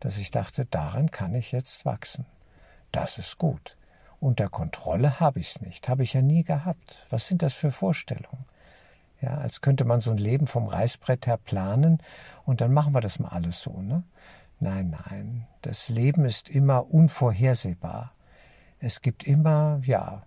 Dass 0.00 0.18
ich 0.18 0.32
dachte, 0.32 0.64
daran 0.64 1.12
kann 1.12 1.32
ich 1.36 1.52
jetzt 1.52 1.86
wachsen. 1.86 2.26
Das 2.90 3.18
ist 3.18 3.38
gut. 3.38 3.76
Unter 4.18 4.48
Kontrolle 4.48 5.20
habe 5.20 5.38
ich 5.38 5.50
es 5.50 5.60
nicht. 5.60 5.88
Habe 5.88 6.02
ich 6.02 6.14
ja 6.14 6.22
nie 6.22 6.42
gehabt. 6.42 7.06
Was 7.08 7.28
sind 7.28 7.42
das 7.42 7.54
für 7.54 7.70
Vorstellungen? 7.70 8.46
Ja, 9.24 9.38
als 9.38 9.62
könnte 9.62 9.86
man 9.86 10.00
so 10.00 10.10
ein 10.10 10.18
Leben 10.18 10.46
vom 10.46 10.66
Reißbrett 10.66 11.26
her 11.26 11.38
planen 11.38 12.02
und 12.44 12.60
dann 12.60 12.74
machen 12.74 12.92
wir 12.94 13.00
das 13.00 13.18
mal 13.18 13.30
alles 13.30 13.62
so, 13.62 13.80
ne? 13.80 14.02
Nein, 14.60 14.90
nein. 15.08 15.46
Das 15.62 15.88
Leben 15.88 16.26
ist 16.26 16.50
immer 16.50 16.92
unvorhersehbar. 16.92 18.12
Es 18.80 19.00
gibt 19.00 19.24
immer, 19.24 19.80
ja, 19.84 20.24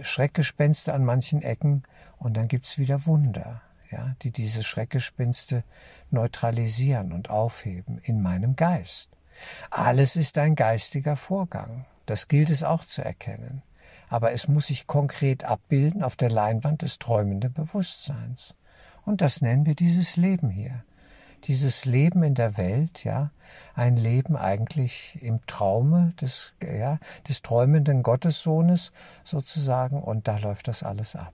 Schreckgespenste 0.00 0.94
an 0.94 1.04
manchen 1.04 1.42
Ecken 1.42 1.82
und 2.18 2.34
dann 2.38 2.48
gibt's 2.48 2.78
wieder 2.78 3.04
Wunder. 3.04 3.60
ja, 3.90 4.14
die 4.22 4.30
diese 4.30 4.62
Schreckgespinste 4.62 5.64
neutralisieren 6.10 7.12
und 7.12 7.28
aufheben 7.28 7.98
in 7.98 8.22
meinem 8.22 8.56
Geist. 8.56 9.10
Alles 9.70 10.16
ist 10.16 10.38
ein 10.38 10.54
geistiger 10.54 11.16
Vorgang. 11.16 11.84
Das 12.06 12.28
gilt 12.28 12.50
es 12.50 12.62
auch 12.62 12.84
zu 12.84 13.04
erkennen. 13.04 13.62
Aber 14.10 14.32
es 14.32 14.48
muss 14.48 14.66
sich 14.66 14.88
konkret 14.88 15.44
abbilden 15.44 16.02
auf 16.02 16.16
der 16.16 16.30
Leinwand 16.30 16.82
des 16.82 16.98
träumenden 16.98 17.52
Bewusstseins. 17.52 18.54
Und 19.06 19.20
das 19.20 19.40
nennen 19.40 19.64
wir 19.66 19.76
dieses 19.76 20.16
Leben 20.16 20.50
hier. 20.50 20.84
Dieses 21.44 21.86
Leben 21.86 22.22
in 22.22 22.34
der 22.34 22.58
Welt, 22.58 23.04
ja, 23.04 23.30
ein 23.74 23.96
Leben 23.96 24.36
eigentlich 24.36 25.16
im 25.22 25.40
Traume 25.46 26.12
des, 26.20 26.54
ja, 26.60 26.98
des 27.28 27.40
träumenden 27.40 28.02
Gottessohnes 28.02 28.92
sozusagen, 29.24 30.02
und 30.02 30.28
da 30.28 30.36
läuft 30.36 30.68
das 30.68 30.82
alles 30.82 31.16
ab. 31.16 31.32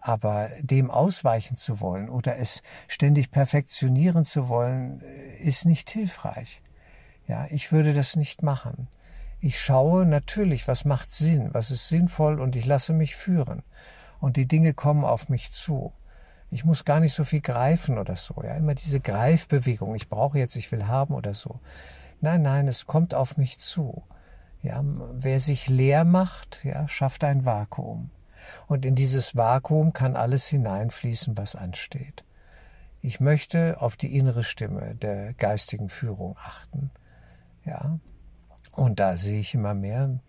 Aber 0.00 0.48
dem 0.62 0.90
ausweichen 0.90 1.56
zu 1.56 1.80
wollen 1.80 2.08
oder 2.08 2.38
es 2.38 2.62
ständig 2.88 3.30
perfektionieren 3.30 4.24
zu 4.24 4.48
wollen, 4.48 5.00
ist 5.38 5.66
nicht 5.66 5.90
hilfreich. 5.90 6.62
Ja, 7.28 7.46
ich 7.50 7.70
würde 7.70 7.94
das 7.94 8.16
nicht 8.16 8.42
machen. 8.42 8.88
Ich 9.40 9.58
schaue 9.58 10.04
natürlich, 10.04 10.68
was 10.68 10.84
macht 10.84 11.10
Sinn, 11.10 11.50
was 11.52 11.70
ist 11.70 11.88
sinnvoll 11.88 12.40
und 12.40 12.56
ich 12.56 12.66
lasse 12.66 12.92
mich 12.92 13.16
führen. 13.16 13.62
Und 14.20 14.36
die 14.36 14.46
Dinge 14.46 14.74
kommen 14.74 15.04
auf 15.04 15.30
mich 15.30 15.50
zu. 15.50 15.92
Ich 16.50 16.64
muss 16.64 16.84
gar 16.84 17.00
nicht 17.00 17.14
so 17.14 17.24
viel 17.24 17.40
greifen 17.40 17.96
oder 17.96 18.16
so. 18.16 18.42
Ja, 18.42 18.54
immer 18.54 18.74
diese 18.74 19.00
Greifbewegung. 19.00 19.94
Ich 19.94 20.08
brauche 20.08 20.38
jetzt, 20.38 20.56
ich 20.56 20.70
will 20.72 20.86
haben 20.86 21.14
oder 21.14 21.32
so. 21.32 21.60
Nein, 22.20 22.42
nein, 22.42 22.68
es 22.68 22.86
kommt 22.86 23.14
auf 23.14 23.38
mich 23.38 23.58
zu. 23.58 24.02
Ja, 24.62 24.84
wer 24.84 25.40
sich 25.40 25.68
leer 25.68 26.04
macht, 26.04 26.62
ja, 26.64 26.86
schafft 26.86 27.24
ein 27.24 27.46
Vakuum. 27.46 28.10
Und 28.66 28.84
in 28.84 28.94
dieses 28.94 29.36
Vakuum 29.36 29.94
kann 29.94 30.16
alles 30.16 30.46
hineinfließen, 30.48 31.38
was 31.38 31.54
ansteht. 31.54 32.24
Ich 33.00 33.20
möchte 33.20 33.80
auf 33.80 33.96
die 33.96 34.14
innere 34.14 34.42
Stimme 34.42 34.94
der 34.96 35.32
geistigen 35.34 35.88
Führung 35.88 36.36
achten. 36.36 36.90
Ja. 37.64 37.98
Und 38.72 39.00
da 39.00 39.16
sehe 39.16 39.40
ich 39.40 39.54
immer 39.54 39.74
mehr, 39.74 40.20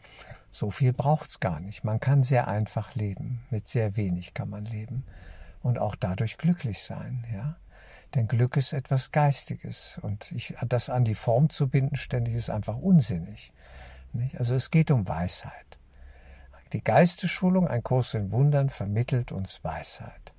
so 0.51 0.69
viel 0.69 0.93
braucht's 0.93 1.39
gar 1.39 1.59
nicht. 1.59 1.83
Man 1.83 1.99
kann 1.99 2.23
sehr 2.23 2.47
einfach 2.47 2.95
leben. 2.95 3.41
Mit 3.49 3.67
sehr 3.67 3.95
wenig 3.95 4.33
kann 4.33 4.49
man 4.49 4.65
leben. 4.65 5.03
Und 5.63 5.79
auch 5.79 5.95
dadurch 5.95 6.37
glücklich 6.37 6.81
sein, 6.83 7.25
ja. 7.33 7.55
Denn 8.15 8.27
Glück 8.27 8.57
ist 8.57 8.73
etwas 8.73 9.11
Geistiges. 9.11 9.99
Und 10.01 10.31
ich, 10.33 10.55
das 10.67 10.89
an 10.89 11.05
die 11.05 11.15
Form 11.15 11.49
zu 11.49 11.69
binden 11.69 11.95
ständig 11.95 12.35
ist 12.35 12.49
einfach 12.49 12.77
unsinnig. 12.77 13.53
Nicht? 14.13 14.37
Also 14.37 14.55
es 14.55 14.69
geht 14.69 14.91
um 14.91 15.07
Weisheit. 15.07 15.77
Die 16.73 16.83
Geistesschulung, 16.83 17.67
ein 17.67 17.83
Kurs 17.83 18.13
in 18.13 18.31
Wundern, 18.31 18.69
vermittelt 18.69 19.31
uns 19.31 19.63
Weisheit, 19.63 20.33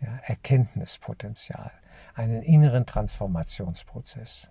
ja, 0.00 0.18
Erkenntnispotenzial, 0.24 1.70
einen 2.14 2.42
inneren 2.42 2.84
Transformationsprozess. 2.84 4.50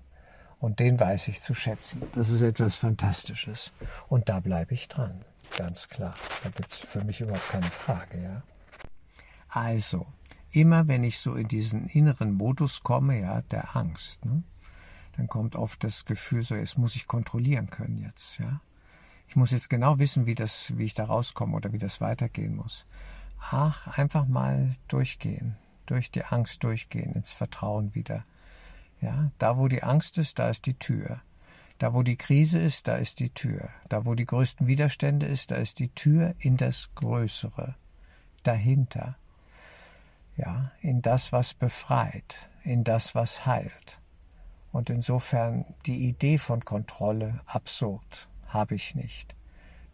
Und 0.62 0.80
den 0.80 1.00
weiß 1.00 1.28
ich 1.28 1.42
zu 1.42 1.54
schätzen. 1.54 2.02
Das 2.16 2.30
ist 2.30 2.42
etwas 2.42 2.76
Fantastisches. 2.76 3.74
Und 4.08 4.30
da 4.30 4.40
bleibe 4.40 4.74
ich 4.74 4.88
dran. 4.88 5.26
Ganz 5.58 5.90
klar. 5.90 6.14
Da 6.44 6.50
gibt 6.50 6.72
es 6.72 6.78
für 6.78 7.04
mich 7.04 7.20
überhaupt 7.20 7.50
keine 7.50 7.66
Frage, 7.66 8.22
ja. 8.22 8.44
Also, 9.50 10.06
immer 10.52 10.88
wenn 10.88 11.04
ich 11.04 11.20
so 11.20 11.36
in 11.36 11.50
diesen 11.50 11.88
inneren 11.88 12.34
Modus 12.34 12.84
komme, 12.84 13.20
ja, 13.20 13.42
der 13.42 13.76
Angst, 13.76 14.24
ne, 14.24 14.44
dann 15.18 15.28
kommt 15.28 15.58
oft 15.58 15.84
das 15.84 16.06
Gefühl 16.06 16.42
so, 16.42 16.56
jetzt 16.56 16.78
muss 16.78 16.96
ich 16.96 17.06
kontrollieren 17.06 17.70
können 17.70 17.98
jetzt, 17.98 18.38
ja 18.38 18.62
ich 19.32 19.38
muss 19.38 19.52
jetzt 19.52 19.70
genau 19.70 19.98
wissen, 19.98 20.26
wie 20.26 20.36
das, 20.36 20.78
wie 20.78 20.84
ich 20.84 20.94
da 20.94 21.06
rauskomme 21.06 21.56
oder 21.56 21.72
wie 21.72 21.78
das 21.78 22.02
weitergehen 22.02 22.54
muss. 22.54 22.86
Ach, 23.40 23.88
einfach 23.98 24.28
mal 24.28 24.74
durchgehen, 24.90 25.56
durch 25.86 26.12
die 26.12 26.26
Angst 26.26 26.66
durchgehen, 26.66 27.14
ins 27.14 27.32
Vertrauen 27.32 27.96
wieder. 27.96 28.26
Ja, 29.02 29.32
da 29.40 29.58
wo 29.58 29.68
die 29.68 29.84
Angst 29.84 30.18
ist, 30.18 30.40
da 30.40 30.50
ist 30.50 30.66
die 30.68 30.78
Tür. 30.78 31.22
Da 31.80 31.94
wo 31.94 32.04
die 32.04 32.16
Krise 32.16 32.60
ist, 32.60 32.88
da 32.88 32.98
ist 32.98 33.20
die 33.20 33.32
Tür. 33.32 33.70
Da 33.90 34.06
wo 34.06 34.14
die 34.14 34.26
größten 34.26 34.68
Widerstände 34.68 35.26
ist, 35.26 35.50
da 35.50 35.56
ist 35.56 35.80
die 35.80 35.90
Tür 35.90 36.36
in 36.38 36.56
das 36.56 36.92
Größere. 36.94 37.76
Dahinter. 38.44 39.18
Ja, 40.38 40.72
in 40.82 41.02
das, 41.02 41.32
was 41.32 41.56
befreit, 41.56 42.50
in 42.64 42.84
das, 42.84 43.16
was 43.16 43.46
heilt. 43.48 44.00
Und 44.72 44.90
insofern 44.90 45.66
die 45.86 46.08
Idee 46.08 46.38
von 46.38 46.64
Kontrolle 46.64 47.42
absurd 47.46 48.30
habe 48.48 48.76
ich 48.76 48.96
nicht. 48.96 49.36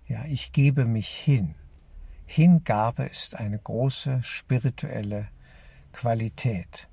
Ja, 0.07 0.25
ich 0.25 0.51
gebe 0.51 0.85
mich 0.85 1.09
hin. 1.09 1.55
Hingabe 2.25 3.03
ist 3.03 3.35
eine 3.35 3.57
große 3.57 4.21
spirituelle 4.23 5.29
Qualität. 5.93 6.89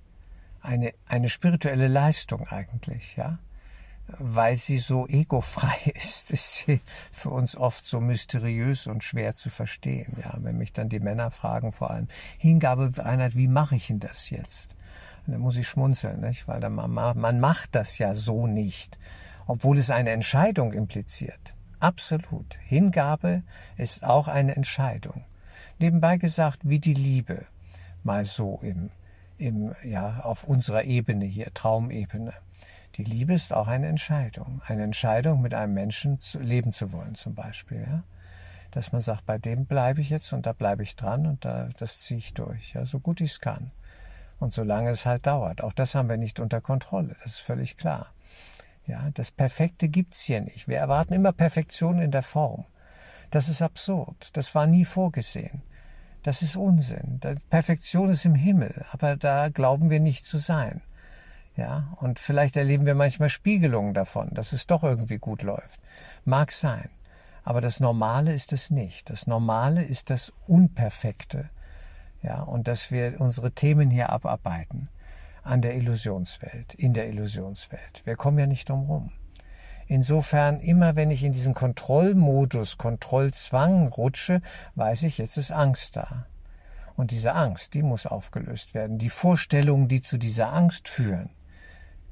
Eine, 0.64 0.92
eine 1.06 1.28
spirituelle 1.28 1.88
Leistung 1.88 2.48
eigentlich, 2.48 3.16
ja. 3.16 3.38
Weil 4.06 4.56
sie 4.56 4.78
so 4.78 5.06
egofrei 5.06 5.92
ist, 5.94 6.30
ist 6.30 6.54
sie 6.54 6.80
für 7.12 7.30
uns 7.30 7.56
oft 7.56 7.84
so 7.86 8.00
mysteriös 8.00 8.86
und 8.86 9.04
schwer 9.04 9.34
zu 9.34 9.50
verstehen. 9.50 10.16
Ja, 10.22 10.34
wenn 10.38 10.58
mich 10.58 10.72
dann 10.72 10.88
die 10.88 11.00
Männer 11.00 11.30
fragen, 11.30 11.72
vor 11.72 11.90
allem 11.90 12.08
Hingabe, 12.38 12.90
Einheit, 13.02 13.36
wie 13.36 13.48
mache 13.48 13.76
ich 13.76 13.86
denn 13.86 14.00
das 14.00 14.30
jetzt? 14.30 14.76
Und 15.26 15.32
dann 15.32 15.40
muss 15.40 15.56
ich 15.56 15.68
schmunzeln, 15.68 16.20
nicht? 16.20 16.48
weil 16.48 16.60
dann, 16.60 16.74
man 16.74 17.40
macht 17.40 17.74
das 17.74 17.98
ja 17.98 18.14
so 18.14 18.46
nicht 18.46 18.98
obwohl 19.46 19.78
es 19.78 19.90
eine 19.90 20.10
Entscheidung 20.10 20.72
impliziert. 20.72 21.54
Absolut. 21.80 22.58
Hingabe 22.66 23.42
ist 23.76 24.04
auch 24.04 24.28
eine 24.28 24.56
Entscheidung. 24.56 25.24
Nebenbei 25.78 26.16
gesagt, 26.16 26.60
wie 26.62 26.78
die 26.78 26.94
Liebe. 26.94 27.46
Mal 28.02 28.24
so 28.24 28.60
im, 28.62 28.90
im, 29.38 29.74
ja, 29.84 30.20
auf 30.20 30.44
unserer 30.44 30.84
Ebene 30.84 31.24
hier, 31.24 31.52
Traumebene. 31.54 32.32
Die 32.96 33.04
Liebe 33.04 33.34
ist 33.34 33.52
auch 33.52 33.66
eine 33.66 33.88
Entscheidung. 33.88 34.62
Eine 34.66 34.84
Entscheidung, 34.84 35.42
mit 35.42 35.54
einem 35.54 35.74
Menschen 35.74 36.20
zu, 36.20 36.38
leben 36.38 36.72
zu 36.72 36.92
wollen, 36.92 37.14
zum 37.14 37.34
Beispiel, 37.34 37.80
ja. 37.80 38.02
Dass 38.70 38.92
man 38.92 39.00
sagt, 39.02 39.26
bei 39.26 39.38
dem 39.38 39.66
bleibe 39.66 40.00
ich 40.00 40.10
jetzt 40.10 40.32
und 40.32 40.46
da 40.46 40.52
bleibe 40.52 40.82
ich 40.82 40.96
dran 40.96 41.26
und 41.26 41.44
da, 41.44 41.68
das 41.78 42.00
ziehe 42.00 42.18
ich 42.18 42.34
durch, 42.34 42.74
ja, 42.74 42.84
so 42.84 42.98
gut 42.98 43.20
ich 43.20 43.32
es 43.32 43.40
kann. 43.40 43.70
Und 44.40 44.52
solange 44.52 44.90
es 44.90 45.06
halt 45.06 45.26
dauert. 45.26 45.62
Auch 45.62 45.72
das 45.72 45.94
haben 45.94 46.08
wir 46.08 46.16
nicht 46.16 46.40
unter 46.40 46.60
Kontrolle, 46.60 47.16
das 47.22 47.34
ist 47.34 47.40
völlig 47.40 47.76
klar. 47.76 48.12
Ja, 48.86 49.10
das 49.14 49.30
Perfekte 49.30 49.88
gibt's 49.88 50.20
hier 50.20 50.40
nicht. 50.40 50.68
Wir 50.68 50.78
erwarten 50.78 51.14
immer 51.14 51.32
Perfektion 51.32 52.00
in 52.00 52.10
der 52.10 52.22
Form. 52.22 52.64
Das 53.30 53.48
ist 53.48 53.62
absurd. 53.62 54.36
Das 54.36 54.54
war 54.54 54.66
nie 54.66 54.84
vorgesehen. 54.84 55.62
Das 56.24 56.40
ist 56.40 56.56
Unsinn. 56.56 57.20
Perfektion 57.50 58.08
ist 58.08 58.24
im 58.24 58.34
Himmel, 58.34 58.86
aber 58.90 59.14
da 59.14 59.50
glauben 59.50 59.90
wir 59.90 60.00
nicht 60.00 60.24
zu 60.24 60.38
sein. 60.38 60.80
Ja, 61.54 61.92
und 61.96 62.18
vielleicht 62.18 62.56
erleben 62.56 62.86
wir 62.86 62.94
manchmal 62.94 63.28
Spiegelungen 63.28 63.92
davon, 63.92 64.30
dass 64.32 64.54
es 64.54 64.66
doch 64.66 64.82
irgendwie 64.82 65.18
gut 65.18 65.42
läuft. 65.42 65.78
Mag 66.24 66.50
sein. 66.50 66.88
Aber 67.44 67.60
das 67.60 67.78
Normale 67.78 68.32
ist 68.32 68.54
es 68.54 68.70
nicht. 68.70 69.10
Das 69.10 69.26
Normale 69.26 69.84
ist 69.84 70.08
das 70.08 70.32
Unperfekte. 70.46 71.50
Ja, 72.22 72.42
und 72.42 72.68
dass 72.68 72.90
wir 72.90 73.20
unsere 73.20 73.52
Themen 73.52 73.90
hier 73.90 74.08
abarbeiten 74.08 74.88
an 75.42 75.60
der 75.60 75.76
Illusionswelt, 75.76 76.72
in 76.72 76.94
der 76.94 77.06
Illusionswelt. 77.08 78.00
Wir 78.04 78.16
kommen 78.16 78.38
ja 78.38 78.46
nicht 78.46 78.70
drum 78.70 78.86
rum. 78.86 79.12
Insofern, 79.86 80.60
immer 80.60 80.96
wenn 80.96 81.10
ich 81.10 81.24
in 81.24 81.32
diesen 81.32 81.54
Kontrollmodus, 81.54 82.78
Kontrollzwang 82.78 83.88
rutsche, 83.88 84.40
weiß 84.74 85.02
ich, 85.04 85.18
jetzt 85.18 85.36
ist 85.36 85.52
Angst 85.52 85.96
da. 85.96 86.26
Und 86.96 87.10
diese 87.10 87.34
Angst, 87.34 87.74
die 87.74 87.82
muss 87.82 88.06
aufgelöst 88.06 88.72
werden. 88.74 88.98
Die 88.98 89.10
Vorstellungen, 89.10 89.88
die 89.88 90.00
zu 90.00 90.16
dieser 90.16 90.52
Angst 90.52 90.88
führen. 90.88 91.30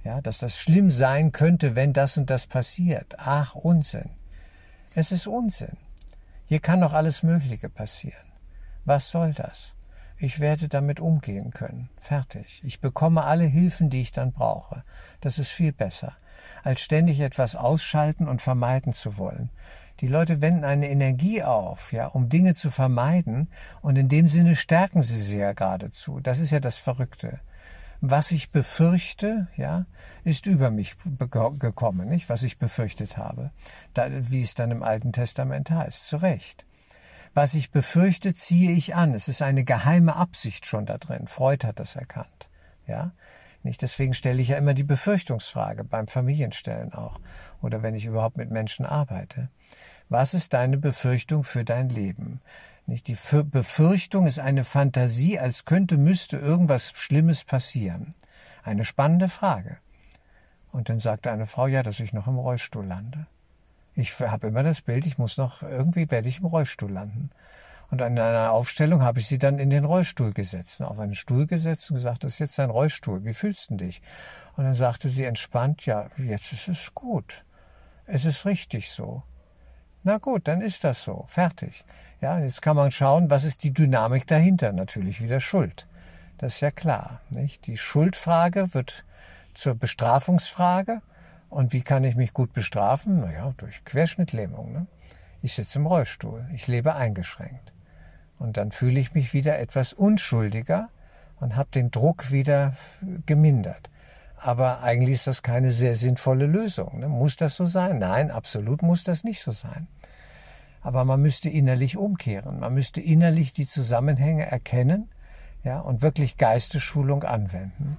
Ja, 0.04 0.20
dass 0.20 0.38
das 0.38 0.58
schlimm 0.58 0.90
sein 0.90 1.30
könnte, 1.30 1.76
wenn 1.76 1.92
das 1.92 2.16
und 2.16 2.28
das 2.28 2.46
passiert. 2.46 3.14
Ach, 3.18 3.54
Unsinn. 3.54 4.10
Es 4.94 5.12
ist 5.12 5.26
Unsinn. 5.26 5.76
Hier 6.46 6.60
kann 6.60 6.80
doch 6.80 6.92
alles 6.92 7.22
Mögliche 7.22 7.68
passieren. 7.68 8.32
Was 8.84 9.10
soll 9.10 9.32
das? 9.32 9.74
Ich 10.22 10.38
werde 10.38 10.68
damit 10.68 11.00
umgehen 11.00 11.50
können. 11.50 11.88
Fertig. 12.00 12.62
Ich 12.64 12.80
bekomme 12.80 13.24
alle 13.24 13.42
Hilfen, 13.42 13.90
die 13.90 14.02
ich 14.02 14.12
dann 14.12 14.30
brauche. 14.30 14.84
Das 15.20 15.40
ist 15.40 15.48
viel 15.48 15.72
besser, 15.72 16.12
als 16.62 16.80
ständig 16.80 17.18
etwas 17.18 17.56
ausschalten 17.56 18.28
und 18.28 18.40
vermeiden 18.40 18.92
zu 18.92 19.18
wollen. 19.18 19.50
Die 19.98 20.06
Leute 20.06 20.40
wenden 20.40 20.62
eine 20.62 20.88
Energie 20.90 21.42
auf, 21.42 21.92
ja, 21.92 22.06
um 22.06 22.28
Dinge 22.28 22.54
zu 22.54 22.70
vermeiden, 22.70 23.48
und 23.80 23.96
in 23.96 24.08
dem 24.08 24.28
Sinne 24.28 24.54
stärken 24.54 25.02
sie 25.02 25.20
sie 25.20 25.38
ja 25.38 25.54
geradezu. 25.54 26.20
Das 26.20 26.38
ist 26.38 26.52
ja 26.52 26.60
das 26.60 26.78
Verrückte. 26.78 27.40
Was 28.00 28.30
ich 28.30 28.52
befürchte, 28.52 29.48
ja, 29.56 29.86
ist 30.22 30.46
über 30.46 30.70
mich 30.70 30.94
gekommen, 31.58 32.08
nicht? 32.08 32.28
Was 32.28 32.44
ich 32.44 32.60
befürchtet 32.60 33.16
habe. 33.16 33.50
Da, 33.92 34.06
wie 34.30 34.42
es 34.42 34.54
dann 34.54 34.70
im 34.70 34.84
Alten 34.84 35.12
Testament 35.12 35.68
heißt. 35.68 36.06
Zu 36.06 36.18
Recht. 36.18 36.64
Was 37.34 37.54
ich 37.54 37.70
befürchte, 37.70 38.34
ziehe 38.34 38.72
ich 38.72 38.94
an. 38.94 39.14
Es 39.14 39.28
ist 39.28 39.42
eine 39.42 39.64
geheime 39.64 40.16
Absicht 40.16 40.66
schon 40.66 40.86
da 40.86 40.98
drin. 40.98 41.26
Freud 41.26 41.66
hat 41.66 41.80
das 41.80 41.96
erkannt. 41.96 42.50
Ja? 42.86 43.12
Nicht 43.62 43.82
deswegen 43.82 44.12
stelle 44.12 44.42
ich 44.42 44.48
ja 44.48 44.56
immer 44.56 44.74
die 44.74 44.82
Befürchtungsfrage 44.82 45.84
beim 45.84 46.08
Familienstellen 46.08 46.92
auch 46.92 47.20
oder 47.60 47.82
wenn 47.82 47.94
ich 47.94 48.06
überhaupt 48.06 48.36
mit 48.36 48.50
Menschen 48.50 48.84
arbeite. 48.84 49.48
Was 50.08 50.34
ist 50.34 50.52
deine 50.52 50.78
Befürchtung 50.78 51.44
für 51.44 51.64
dein 51.64 51.88
Leben? 51.88 52.40
Nicht? 52.86 53.06
Die 53.06 53.16
Befürchtung 53.44 54.26
ist 54.26 54.40
eine 54.40 54.64
Fantasie, 54.64 55.38
als 55.38 55.64
könnte, 55.64 55.96
müsste 55.96 56.36
irgendwas 56.36 56.90
Schlimmes 56.90 57.44
passieren. 57.44 58.14
Eine 58.64 58.84
spannende 58.84 59.28
Frage. 59.28 59.78
Und 60.72 60.88
dann 60.88 61.00
sagte 61.00 61.30
eine 61.30 61.46
Frau, 61.46 61.66
ja, 61.66 61.82
dass 61.82 62.00
ich 62.00 62.12
noch 62.12 62.26
im 62.26 62.38
Rollstuhl 62.38 62.84
lande. 62.84 63.26
Ich 63.94 64.18
habe 64.20 64.46
immer 64.46 64.62
das 64.62 64.80
Bild, 64.80 65.06
ich 65.06 65.18
muss 65.18 65.36
noch, 65.36 65.62
irgendwie 65.62 66.10
werde 66.10 66.28
ich 66.28 66.40
im 66.40 66.46
Rollstuhl 66.46 66.90
landen. 66.90 67.30
Und 67.90 68.00
an 68.00 68.18
einer 68.18 68.52
Aufstellung 68.52 69.02
habe 69.02 69.20
ich 69.20 69.26
sie 69.26 69.38
dann 69.38 69.58
in 69.58 69.68
den 69.68 69.84
Rollstuhl 69.84 70.32
gesetzt, 70.32 70.80
auf 70.80 70.98
einen 70.98 71.14
Stuhl 71.14 71.46
gesetzt 71.46 71.90
und 71.90 71.96
gesagt, 71.96 72.24
das 72.24 72.34
ist 72.34 72.38
jetzt 72.38 72.58
dein 72.58 72.70
Rollstuhl, 72.70 73.22
wie 73.24 73.34
fühlst 73.34 73.70
du 73.70 73.76
dich? 73.76 74.00
Und 74.56 74.64
dann 74.64 74.72
sagte 74.72 75.10
sie 75.10 75.24
entspannt, 75.24 75.84
ja, 75.84 76.08
jetzt 76.16 76.54
ist 76.54 76.68
es 76.68 76.94
gut. 76.94 77.44
Es 78.06 78.24
ist 78.24 78.46
richtig 78.46 78.90
so. 78.90 79.22
Na 80.04 80.16
gut, 80.16 80.48
dann 80.48 80.62
ist 80.62 80.84
das 80.84 81.04
so. 81.04 81.26
Fertig. 81.28 81.84
Ja, 82.22 82.38
jetzt 82.38 82.62
kann 82.62 82.76
man 82.76 82.90
schauen, 82.90 83.30
was 83.30 83.44
ist 83.44 83.62
die 83.62 83.74
Dynamik 83.74 84.26
dahinter? 84.26 84.72
Natürlich 84.72 85.20
wieder 85.20 85.40
Schuld. 85.40 85.86
Das 86.38 86.54
ist 86.54 86.60
ja 86.60 86.70
klar. 86.70 87.20
Nicht? 87.28 87.66
Die 87.66 87.76
Schuldfrage 87.76 88.72
wird 88.72 89.04
zur 89.52 89.74
Bestrafungsfrage. 89.74 91.02
Und 91.52 91.74
wie 91.74 91.82
kann 91.82 92.02
ich 92.02 92.16
mich 92.16 92.32
gut 92.32 92.54
bestrafen? 92.54 93.20
Naja, 93.20 93.52
durch 93.58 93.84
Querschnittlähmung. 93.84 94.72
Ne? 94.72 94.86
Ich 95.42 95.52
sitze 95.52 95.80
im 95.80 95.86
Rollstuhl. 95.86 96.46
Ich 96.54 96.66
lebe 96.66 96.94
eingeschränkt. 96.94 97.74
Und 98.38 98.56
dann 98.56 98.72
fühle 98.72 98.98
ich 98.98 99.12
mich 99.12 99.34
wieder 99.34 99.58
etwas 99.58 99.92
unschuldiger 99.92 100.88
und 101.40 101.54
habe 101.54 101.68
den 101.74 101.90
Druck 101.90 102.32
wieder 102.32 102.72
gemindert. 103.26 103.90
Aber 104.38 104.82
eigentlich 104.82 105.16
ist 105.16 105.26
das 105.26 105.42
keine 105.42 105.70
sehr 105.70 105.94
sinnvolle 105.94 106.46
Lösung. 106.46 107.00
Ne? 107.00 107.10
Muss 107.10 107.36
das 107.36 107.56
so 107.56 107.66
sein? 107.66 107.98
Nein, 107.98 108.30
absolut 108.30 108.80
muss 108.80 109.04
das 109.04 109.22
nicht 109.22 109.42
so 109.42 109.52
sein. 109.52 109.88
Aber 110.80 111.04
man 111.04 111.20
müsste 111.20 111.50
innerlich 111.50 111.98
umkehren. 111.98 112.60
Man 112.60 112.72
müsste 112.72 113.02
innerlich 113.02 113.52
die 113.52 113.66
Zusammenhänge 113.66 114.50
erkennen 114.50 115.10
ja, 115.64 115.80
und 115.80 116.00
wirklich 116.00 116.38
Geistesschulung 116.38 117.24
anwenden, 117.24 117.98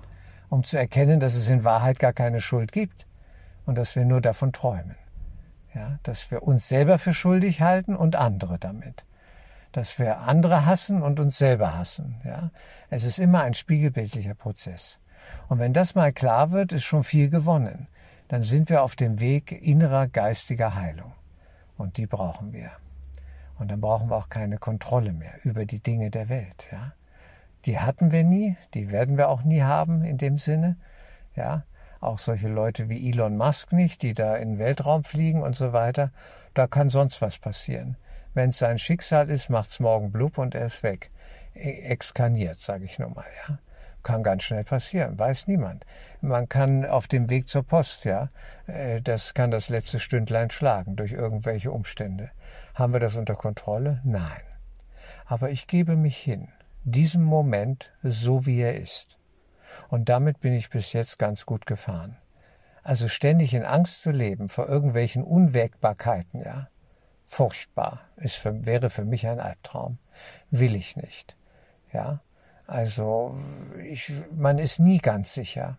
um 0.50 0.64
zu 0.64 0.76
erkennen, 0.76 1.20
dass 1.20 1.36
es 1.36 1.50
in 1.50 1.64
Wahrheit 1.64 2.00
gar 2.00 2.14
keine 2.14 2.42
Schuld 2.42 2.72
gibt 2.72 3.06
und 3.66 3.78
dass 3.78 3.96
wir 3.96 4.06
nur 4.06 4.22
davon 4.22 4.54
träumen. 4.54 4.96
Ja, 5.74 5.98
dass 6.04 6.30
wir 6.30 6.44
uns 6.44 6.68
selber 6.68 7.00
für 7.00 7.14
schuldig 7.14 7.62
halten 7.62 7.96
und 7.96 8.16
andere 8.16 8.60
damit 8.60 9.06
dass 9.74 9.98
wir 9.98 10.20
andere 10.20 10.66
hassen 10.66 11.02
und 11.02 11.20
uns 11.20 11.38
selber 11.38 11.76
hassen. 11.76 12.22
Ja? 12.24 12.52
Es 12.90 13.04
ist 13.04 13.20
immer 13.20 13.42
ein 13.42 13.56
spiegelbildlicher 13.56 14.36
Prozess. 14.36 15.00
Und 15.50 15.60
wenn 15.60 15.74
das 15.74 15.96
mal 15.96 16.14
klar 16.14 16.52
wird, 16.52 16.72
ist 16.72 16.84
schon 16.84 17.04
viel 17.04 17.30
gewonnen. 17.30 17.88
Dann 18.28 18.44
sind 18.44 18.70
wir 18.70 18.84
auf 18.84 18.96
dem 18.96 19.20
Weg 19.20 19.52
innerer 19.52 20.08
geistiger 20.08 20.76
Heilung. 20.76 21.14
Und 21.76 21.98
die 21.98 22.06
brauchen 22.06 22.54
wir. 22.54 22.70
Und 23.58 23.72
dann 23.72 23.82
brauchen 23.82 24.10
wir 24.10 24.16
auch 24.16 24.30
keine 24.30 24.58
Kontrolle 24.58 25.12
mehr 25.12 25.34
über 25.44 25.66
die 25.66 25.80
Dinge 25.80 26.12
der 26.12 26.30
Welt. 26.30 26.68
Ja? 26.72 26.94
Die 27.66 27.80
hatten 27.80 28.12
wir 28.12 28.24
nie, 28.24 28.56
die 28.76 28.92
werden 28.92 29.18
wir 29.18 29.30
auch 29.30 29.44
nie 29.44 29.64
haben 29.64 30.04
in 30.04 30.18
dem 30.18 30.38
Sinne. 30.38 30.78
Ja, 31.36 31.64
auch 32.04 32.20
solche 32.20 32.48
Leute 32.48 32.90
wie 32.90 33.10
Elon 33.10 33.38
Musk 33.38 33.74
nicht, 33.74 34.02
die 34.02 34.14
da 34.14 34.36
in 34.36 34.54
den 34.54 34.60
Weltraum 34.60 35.04
fliegen 35.04 35.42
und 35.42 35.56
so 35.56 35.74
weiter. 35.74 36.12
Da 36.54 36.68
kann 36.68 36.90
sonst 36.90 37.22
was 37.22 37.40
passieren. 37.40 37.98
Wenn 38.34 38.50
es 38.50 38.58
sein 38.58 38.78
Schicksal 38.78 39.30
ist, 39.30 39.50
macht's 39.50 39.80
morgen 39.80 40.12
blub 40.12 40.38
und 40.38 40.56
er 40.56 40.66
ist 40.66 40.84
weg. 40.84 41.12
E, 41.54 41.70
exkarniert, 41.84 42.60
sage 42.60 42.86
ich 42.86 43.00
nur 43.00 43.10
mal, 43.10 43.26
ja. 43.48 43.60
Kann 44.02 44.22
ganz 44.22 44.44
schnell 44.44 44.66
passieren, 44.66 45.18
weiß 45.18 45.48
niemand. 45.48 45.86
Man 46.20 46.50
kann 46.50 46.86
auf 46.86 47.08
dem 47.08 47.30
Weg 47.30 47.48
zur 47.48 47.64
Post, 47.64 48.04
ja, 48.04 48.30
äh, 48.68 49.02
das 49.02 49.34
kann 49.34 49.50
das 49.50 49.70
letzte 49.70 50.00
Stündlein 50.00 50.52
schlagen 50.52 50.98
durch 50.98 51.14
irgendwelche 51.14 51.72
Umstände. 51.72 52.32
Haben 52.76 52.94
wir 52.94 53.00
das 53.00 53.16
unter 53.16 53.36
Kontrolle? 53.36 54.02
Nein. 54.04 54.42
Aber 55.26 55.52
ich 55.52 55.68
gebe 55.68 55.96
mich 55.96 56.18
hin, 56.18 56.50
diesem 56.84 57.24
Moment 57.24 57.94
so 58.04 58.46
wie 58.46 58.60
er 58.60 58.76
ist. 58.76 59.18
Und 59.90 60.10
damit 60.10 60.40
bin 60.40 60.54
ich 60.54 60.70
bis 60.70 60.94
jetzt 60.94 61.20
ganz 61.20 61.46
gut 61.46 61.66
gefahren. 61.66 62.18
Also 62.84 63.08
ständig 63.08 63.54
in 63.54 63.64
Angst 63.64 64.02
zu 64.02 64.12
leben 64.12 64.50
vor 64.50 64.68
irgendwelchen 64.68 65.24
Unwägbarkeiten, 65.24 66.42
ja, 66.42 66.68
furchtbar. 67.26 68.02
Es 68.18 68.34
für, 68.34 68.66
wäre 68.66 68.90
für 68.90 69.06
mich 69.06 69.28
ein 69.28 69.40
Albtraum. 69.40 69.98
Will 70.52 70.76
ich 70.76 70.98
nicht. 70.98 71.38
Ja, 71.94 72.22
also 72.68 73.38
ich, 73.84 74.12
man 74.32 74.58
ist 74.58 74.80
nie 74.80 74.98
ganz 74.98 75.34
sicher. 75.34 75.78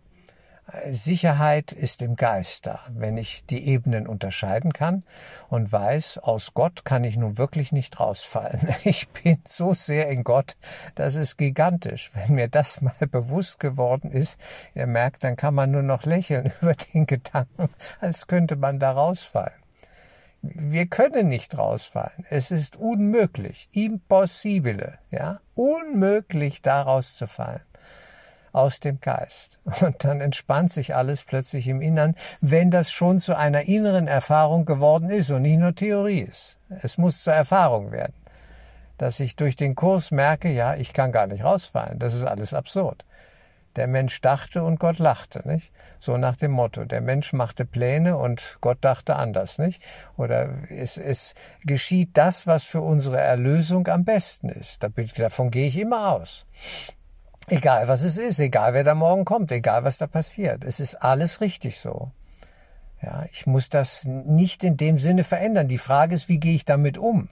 Sicherheit 0.89 1.71
ist 1.71 2.01
im 2.01 2.15
Geist 2.15 2.65
da, 2.65 2.79
wenn 2.89 3.17
ich 3.17 3.45
die 3.45 3.67
Ebenen 3.67 4.07
unterscheiden 4.07 4.73
kann 4.73 5.03
und 5.47 5.71
weiß, 5.71 6.17
aus 6.17 6.55
Gott 6.55 6.83
kann 6.85 7.03
ich 7.03 7.17
nun 7.17 7.37
wirklich 7.37 7.71
nicht 7.71 7.99
rausfallen. 7.99 8.69
Ich 8.83 9.07
bin 9.09 9.39
so 9.45 9.73
sehr 9.73 10.09
in 10.09 10.23
Gott, 10.23 10.57
das 10.95 11.15
ist 11.15 11.37
gigantisch. 11.37 12.11
Wenn 12.13 12.35
mir 12.35 12.47
das 12.47 12.81
mal 12.81 12.93
bewusst 13.11 13.59
geworden 13.59 14.11
ist, 14.11 14.39
ihr 14.73 14.87
merkt, 14.87 15.23
dann 15.23 15.35
kann 15.35 15.53
man 15.53 15.71
nur 15.71 15.83
noch 15.83 16.05
lächeln 16.05 16.51
über 16.61 16.73
den 16.73 17.05
Gedanken, 17.05 17.69
als 17.99 18.27
könnte 18.27 18.55
man 18.55 18.79
da 18.79 18.91
rausfallen. 18.91 19.53
Wir 20.41 20.85
können 20.87 21.27
nicht 21.27 21.57
rausfallen. 21.57 22.25
Es 22.29 22.51
ist 22.51 22.75
unmöglich, 22.75 23.67
impossibile, 23.71 24.99
ja, 25.09 25.39
unmöglich 25.55 26.61
da 26.61 26.83
rauszufallen 26.83 27.61
aus 28.55 28.79
dem 28.79 28.99
Geist. 29.01 29.59
Und 29.81 30.03
dann 30.03 30.21
entspannt 30.21 30.71
sich 30.71 30.95
alles 30.95 31.23
plötzlich 31.23 31.67
im 31.67 31.81
Innern, 31.81 32.15
wenn 32.41 32.71
das 32.71 32.91
schon 32.91 33.19
zu 33.19 33.37
einer 33.37 33.63
inneren 33.63 34.07
Erfahrung 34.07 34.65
geworden 34.65 35.09
ist 35.09 35.29
und 35.31 35.41
nicht 35.41 35.59
nur 35.59 35.75
Theorie 35.75 36.21
ist. 36.21 36.57
Es 36.81 36.97
muss 36.97 37.23
zur 37.23 37.33
Erfahrung 37.33 37.91
werden. 37.91 38.13
Dass 38.97 39.19
ich 39.19 39.35
durch 39.35 39.57
den 39.57 39.75
Kurs 39.75 40.11
merke, 40.11 40.49
ja, 40.49 40.75
ich 40.75 40.93
kann 40.93 41.11
gar 41.11 41.27
nicht 41.27 41.43
rausfallen. 41.43 41.99
Das 41.99 42.13
ist 42.13 42.23
alles 42.23 42.53
absurd. 42.53 43.03
Der 43.75 43.87
Mensch 43.87 44.21
dachte 44.21 44.63
und 44.63 44.79
Gott 44.79 44.99
lachte, 44.99 45.45
nicht? 45.45 45.73
So 45.99 46.15
nach 46.15 46.37
dem 46.37 46.51
Motto. 46.51 46.85
Der 46.85 47.01
Mensch 47.01 47.33
machte 47.33 47.65
Pläne 47.65 48.15
und 48.17 48.57
Gott 48.61 48.77
dachte 48.79 49.17
anders, 49.17 49.57
nicht? 49.57 49.81
Oder 50.15 50.49
es, 50.69 50.97
es 50.97 51.35
geschieht 51.65 52.11
das, 52.13 52.47
was 52.47 52.63
für 52.63 52.79
unsere 52.79 53.19
Erlösung 53.19 53.87
am 53.89 54.05
besten 54.05 54.47
ist. 54.47 54.87
Davon 55.17 55.51
gehe 55.51 55.67
ich 55.67 55.77
immer 55.77 56.13
aus. 56.13 56.45
Egal 57.47 57.87
was 57.87 58.01
es 58.01 58.17
ist, 58.17 58.39
egal 58.39 58.73
wer 58.73 58.83
da 58.83 58.95
morgen 58.95 59.23
kommt, 59.23 59.51
egal 59.51 59.83
was 59.83 59.99
da 59.99 60.07
passiert. 60.07 60.63
Es 60.63 60.79
ist 60.79 60.95
alles 60.95 61.41
richtig 61.41 61.79
so. 61.79 62.11
Ja, 63.01 63.25
ich 63.31 63.45
muss 63.45 63.69
das 63.69 64.05
nicht 64.05 64.63
in 64.63 64.77
dem 64.77 64.97
Sinne 64.97 65.23
verändern. 65.23 65.67
Die 65.67 65.77
Frage 65.77 66.15
ist, 66.15 66.27
wie 66.27 66.39
gehe 66.39 66.55
ich 66.55 66.65
damit 66.65 66.97
um? 66.97 67.29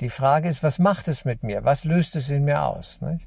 Die 0.00 0.10
Frage 0.10 0.48
ist, 0.48 0.62
was 0.62 0.78
macht 0.78 1.08
es 1.08 1.24
mit 1.24 1.42
mir? 1.42 1.64
Was 1.64 1.84
löst 1.84 2.14
es 2.14 2.28
in 2.30 2.44
mir 2.44 2.62
aus? 2.62 3.00
Nicht? 3.00 3.26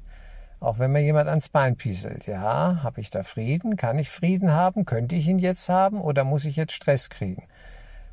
Auch 0.60 0.78
wenn 0.78 0.92
mir 0.92 1.02
jemand 1.02 1.28
ans 1.28 1.48
Bein 1.48 1.76
pieselt. 1.76 2.26
Ja, 2.26 2.80
habe 2.82 3.00
ich 3.00 3.10
da 3.10 3.22
Frieden? 3.22 3.76
Kann 3.76 3.98
ich 3.98 4.08
Frieden 4.08 4.50
haben? 4.52 4.86
Könnte 4.86 5.14
ich 5.14 5.28
ihn 5.28 5.38
jetzt 5.38 5.68
haben? 5.68 6.00
Oder 6.00 6.24
muss 6.24 6.44
ich 6.44 6.56
jetzt 6.56 6.72
Stress 6.72 7.10
kriegen? 7.10 7.44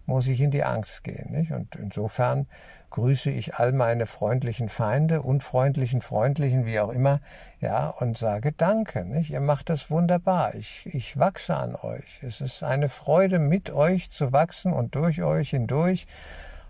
Muss 0.06 0.28
ich 0.28 0.42
in 0.42 0.52
die 0.52 0.64
Angst 0.64 1.04
gehen? 1.04 1.32
Nicht? 1.32 1.52
Und 1.52 1.76
insofern 1.76 2.48
grüße 2.92 3.32
ich 3.32 3.56
all 3.56 3.72
meine 3.72 4.06
freundlichen 4.06 4.70
Feinde, 4.70 5.22
unfreundlichen, 5.22 6.02
freundlichen, 6.02 6.66
wie 6.66 6.80
auch 6.80 6.90
immer, 6.90 7.20
ja, 7.60 7.90
und 7.90 8.18
sage 8.18 8.52
Danke. 8.52 9.04
Nicht? 9.04 9.32
Ihr 9.32 9.42
macht 9.42 9.70
das 9.70 9.90
wunderbar. 9.90 10.56
Ich, 10.56 10.86
ich 10.94 11.18
wachse 11.18 11.56
an 11.56 11.76
euch. 11.76 12.22
Es 12.22 12.42
ist 12.42 12.64
eine 12.64 12.90
Freude, 12.90 13.40
mit 13.40 13.72
euch 13.72 14.12
zu 14.12 14.32
wachsen 14.32 14.74
und 14.74 14.96
durch 14.96 15.24
euch 15.24 15.50
hindurch. 15.50 16.08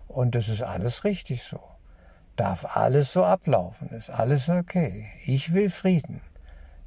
Und 0.08 0.34
es 0.34 0.48
ist 0.48 0.62
alles 0.62 1.04
richtig 1.04 1.42
so 1.42 1.60
darf 2.36 2.76
alles 2.76 3.12
so 3.12 3.24
ablaufen, 3.24 3.88
ist 3.90 4.10
alles 4.10 4.48
okay. 4.48 5.08
Ich 5.24 5.52
will 5.52 5.70
Frieden. 5.70 6.20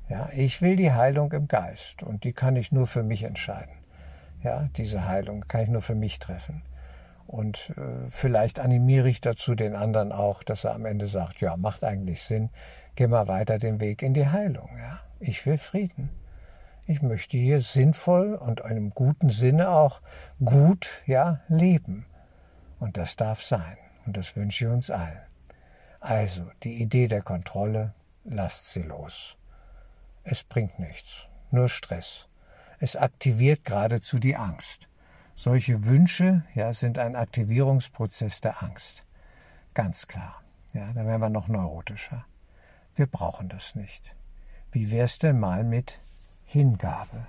Ja, 0.08 0.30
ich 0.34 0.62
will 0.62 0.76
die 0.76 0.92
Heilung 0.92 1.32
im 1.34 1.48
Geist 1.48 2.02
und 2.02 2.24
die 2.24 2.34
kann 2.34 2.56
ich 2.56 2.72
nur 2.72 2.88
für 2.88 3.04
mich 3.04 3.24
entscheiden. 3.24 3.79
Ja, 4.44 4.70
diese 4.78 5.06
Heilung 5.06 5.42
kann 5.48 5.62
ich 5.62 5.70
nur 5.70 5.82
für 5.82 5.96
mich 5.96 6.20
treffen. 6.20 6.62
Und 7.28 7.72
äh, 7.78 8.10
vielleicht 8.10 8.60
animiere 8.60 9.10
ich 9.10 9.22
dazu 9.22 9.54
den 9.54 9.76
anderen 9.76 10.12
auch, 10.12 10.42
dass 10.42 10.64
er 10.64 10.74
am 10.74 10.86
Ende 10.86 11.08
sagt, 11.08 11.42
ja, 11.42 11.58
macht 11.58 11.84
eigentlich 11.84 12.24
Sinn, 12.24 12.50
geh 12.96 13.08
mal 13.08 13.28
weiter 13.28 13.60
den 13.60 13.80
Weg 13.80 14.02
in 14.02 14.14
die 14.14 14.28
Heilung. 14.28 14.70
Ja, 14.78 15.02
ich 15.20 15.46
will 15.46 15.58
Frieden. 15.58 16.10
Ich 16.88 17.04
möchte 17.04 17.38
hier 17.38 17.62
sinnvoll 17.62 18.34
und 18.34 18.62
in 18.62 18.66
einem 18.66 18.90
guten 18.90 19.30
Sinne 19.30 19.70
auch 19.70 20.02
gut, 20.44 21.04
ja, 21.06 21.42
leben. 21.48 22.08
Und 22.80 22.98
das 22.98 23.16
darf 23.16 23.44
sein. 23.44 23.78
Und 24.08 24.18
das 24.18 24.36
wünsche 24.36 24.66
ich 24.66 24.72
uns 24.72 24.90
allen. 24.90 25.22
Also, 26.00 26.50
die 26.64 26.82
Idee 26.82 27.08
der 27.08 27.22
Kontrolle, 27.22 27.94
lasst 28.24 28.72
sie 28.72 28.82
los. 28.82 29.38
Es 30.24 30.44
bringt 30.44 30.80
nichts, 30.80 31.26
nur 31.52 31.68
Stress. 31.68 32.29
Es 32.80 32.96
aktiviert 32.96 33.66
geradezu 33.66 34.20
die 34.20 34.36
Angst. 34.36 34.88
Solche 35.36 35.86
Wünsche 35.86 36.44
ja, 36.56 36.74
sind 36.74 36.98
ein 36.98 37.16
Aktivierungsprozess 37.16 38.42
der 38.42 38.64
Angst. 38.64 39.06
Ganz 39.74 40.08
klar. 40.08 40.42
Ja, 40.74 40.92
dann 40.94 41.08
werden 41.08 41.22
wir 41.22 41.30
noch 41.30 41.48
neurotischer. 41.48 42.26
Wir 42.96 43.08
brauchen 43.08 43.50
das 43.50 43.76
nicht. 43.76 44.16
Wie 44.72 44.92
wär's 44.92 45.20
denn 45.20 45.40
mal 45.40 45.64
mit 45.64 46.00
Hingabe? 46.46 47.28